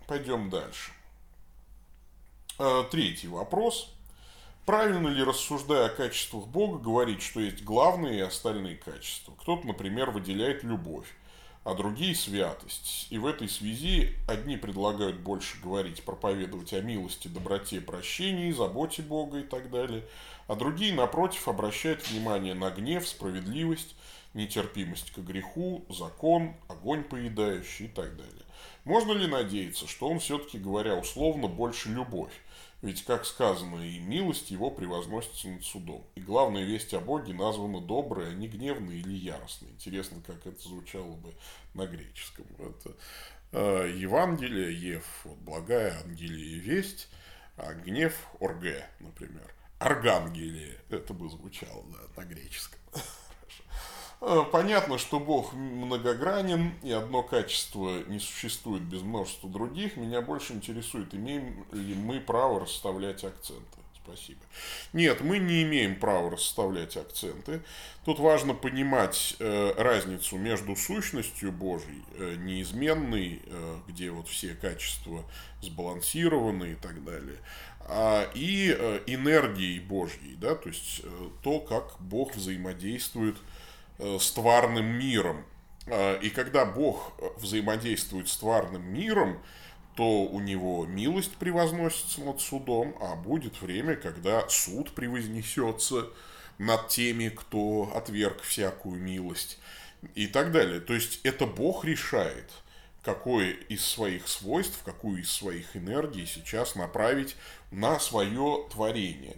[0.08, 0.92] Пойдем дальше.
[2.58, 3.94] Э, третий вопрос.
[4.66, 9.34] Правильно ли, рассуждая о качествах Бога, говорить, что есть главные и остальные качества?
[9.40, 11.08] Кто-то, например, выделяет любовь
[11.64, 13.08] а другие святость.
[13.12, 19.40] И в этой связи одни предлагают больше говорить, проповедовать о милости, доброте, прощении, заботе Бога
[19.40, 20.04] и так далее,
[20.48, 23.96] а другие, напротив, обращают внимание на гнев, справедливость,
[24.34, 28.46] нетерпимость к греху, закон, огонь поедающий и так далее.
[28.84, 32.34] Можно ли надеяться, что он все-таки, говоря условно, больше любовь,
[32.82, 36.06] ведь, как сказано, и милость его превозносится над судом.
[36.16, 39.70] И главная весть о Боге названа добрая, а не гневная или яростная.
[39.70, 41.34] Интересно, как это звучало бы
[41.74, 42.46] на греческом.
[42.58, 42.96] Это
[43.52, 47.08] э, Евангелие, Ев, вот, благая Ангелия весть,
[47.56, 49.54] а гнев Орге, например.
[49.78, 52.80] Аргангелие, это бы звучало да, на греческом.
[54.22, 59.98] Э, понятно, что Бог многогранен, и одно качество не существует без множества других.
[59.98, 63.82] Меня больше интересует, имеем ли мы право расставлять акценты.
[64.04, 64.40] Спасибо.
[64.94, 67.62] Нет, мы не имеем права расставлять акценты.
[68.04, 75.24] Тут важно понимать э, разницу между сущностью Божьей, э, неизменной, э, где вот все качества
[75.62, 77.38] сбалансированы и так далее,
[77.88, 83.42] а, и э, энергией Божьей, да, то есть э, то, как Бог взаимодействует с
[84.20, 85.46] с тварным миром.
[85.88, 89.42] А, и когда Бог взаимодействует с тварным миром,
[89.96, 96.08] то у него милость превозносится над судом, а будет время, когда суд превознесется
[96.58, 99.60] над теми, кто отверг всякую милость
[100.16, 100.80] и так далее.
[100.80, 102.50] То есть это Бог решает,
[103.04, 107.36] какое из своих свойств, какую из своих энергий сейчас направить
[107.72, 109.38] на свое творение.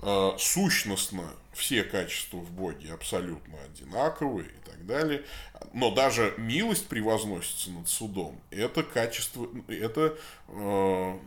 [0.00, 5.24] Э, сущностно все качества в Боге абсолютно одинаковые и так далее.
[5.72, 8.40] Но даже милость превозносится над судом.
[8.50, 10.16] Это качество, это,
[10.48, 11.18] э,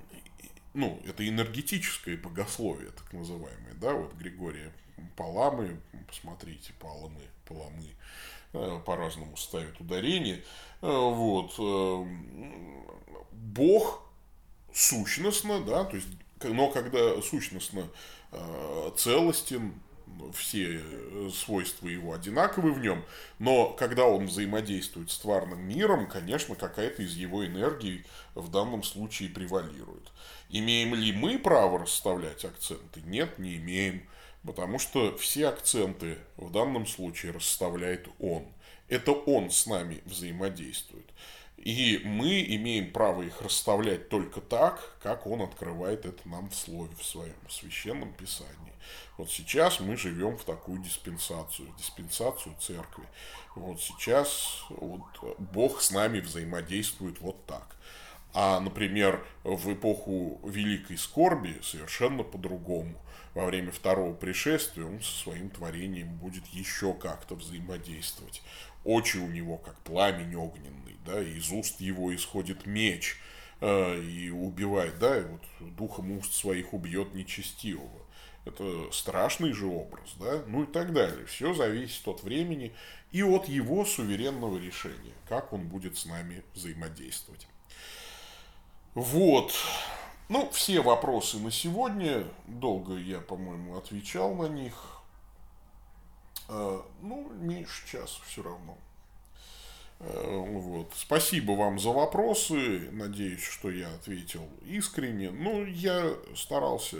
[0.74, 3.74] ну, это энергетическое богословие, так называемое.
[3.74, 4.72] Да, вот Григория
[5.18, 7.90] Паламы, посмотрите, Паламы, Паламы,
[8.54, 10.44] э, по-разному ставят ударение.
[10.80, 11.60] Вот.
[13.32, 14.10] Бог
[14.74, 16.08] сущностно, да, то есть,
[16.42, 17.88] но когда сущностно
[18.98, 19.74] целостен,
[20.34, 20.82] все
[21.34, 23.04] свойства его одинаковы в нем,
[23.40, 28.06] но когда он взаимодействует с тварным миром, конечно, какая-то из его энергий
[28.36, 30.12] в данном случае превалирует.
[30.50, 33.02] Имеем ли мы право расставлять акценты?
[33.02, 34.08] Нет, не имеем,
[34.44, 38.48] потому что все акценты в данном случае расставляет он.
[38.88, 41.06] Это он с нами взаимодействует.
[41.62, 46.89] И мы имеем право их расставлять только так, как он открывает это нам в слове,
[46.95, 48.74] в своем священном писании.
[49.18, 53.03] Вот сейчас мы живем в такую диспенсацию, диспенсацию церкви.
[53.55, 55.03] Вот сейчас вот
[55.38, 57.76] Бог с нами взаимодействует вот так.
[58.34, 62.95] А, например, в эпоху Великой Скорби совершенно по-другому.
[63.34, 68.41] Во время второго пришествия он со своим творением будет еще как-то взаимодействовать.
[68.84, 73.18] Очи у него как пламень огненный, да, и из уст его исходит меч
[73.60, 75.42] э, и убивает, да, и вот
[75.76, 78.02] духом уст своих убьет нечестивого.
[78.44, 80.42] Это страшный же образ, да?
[80.48, 81.26] Ну и так далее.
[81.28, 82.74] Все зависит от времени
[83.12, 87.48] и от его суверенного решения, как он будет с нами взаимодействовать.
[88.96, 89.54] Вот.
[90.28, 92.26] Ну, все вопросы на сегодня.
[92.48, 95.01] Долго я, по-моему, отвечал на них.
[96.54, 98.78] А, ну, меньше часа все равно.
[100.02, 100.91] А, вот.
[100.95, 102.89] Спасибо вам за вопросы.
[102.91, 105.32] Надеюсь, что я ответил искренне.
[105.32, 106.97] Ну, я старался,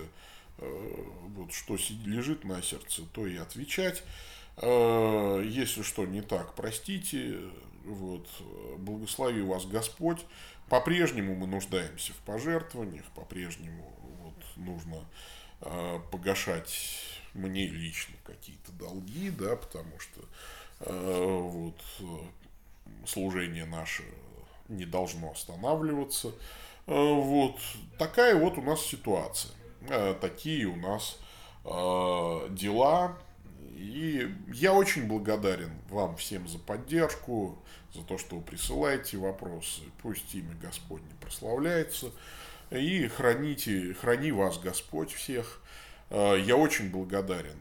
[0.58, 1.76] а, вот что
[2.06, 4.04] лежит на сердце, то и отвечать.
[4.62, 7.40] Если что не так, простите.
[7.84, 8.28] Вот.
[8.78, 10.26] Благослови вас Господь.
[10.70, 15.06] По-прежнему мы нуждаемся в пожертвованиях, по-прежнему вот, нужно
[16.12, 20.22] погашать мне лично какие-то долги, да, потому что
[20.82, 21.82] э, вот
[23.06, 24.04] служение наше
[24.68, 26.30] не должно останавливаться.
[26.88, 27.60] Э, вот
[27.98, 29.52] такая вот у нас ситуация,
[29.88, 31.18] э, такие у нас
[31.66, 33.18] э, дела.
[33.76, 37.58] И я очень благодарен вам всем за поддержку,
[37.94, 39.82] за то, что вы присылаете вопросы.
[40.04, 42.12] Пусть имя Господне прославляется.
[42.70, 45.62] И храните, храни вас Господь всех.
[46.12, 47.58] Э, я очень благодарен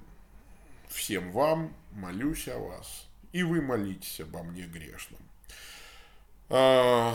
[0.88, 5.20] всем вам, молюсь о вас, и вы молитесь обо мне грешном.
[6.48, 7.14] Э,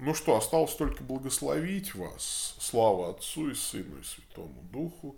[0.00, 2.56] ну что, осталось только благословить вас.
[2.58, 5.16] Слава Отцу и Сыну и Святому Духу.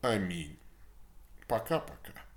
[0.00, 0.56] Аминь.
[1.48, 2.29] Пока-пока.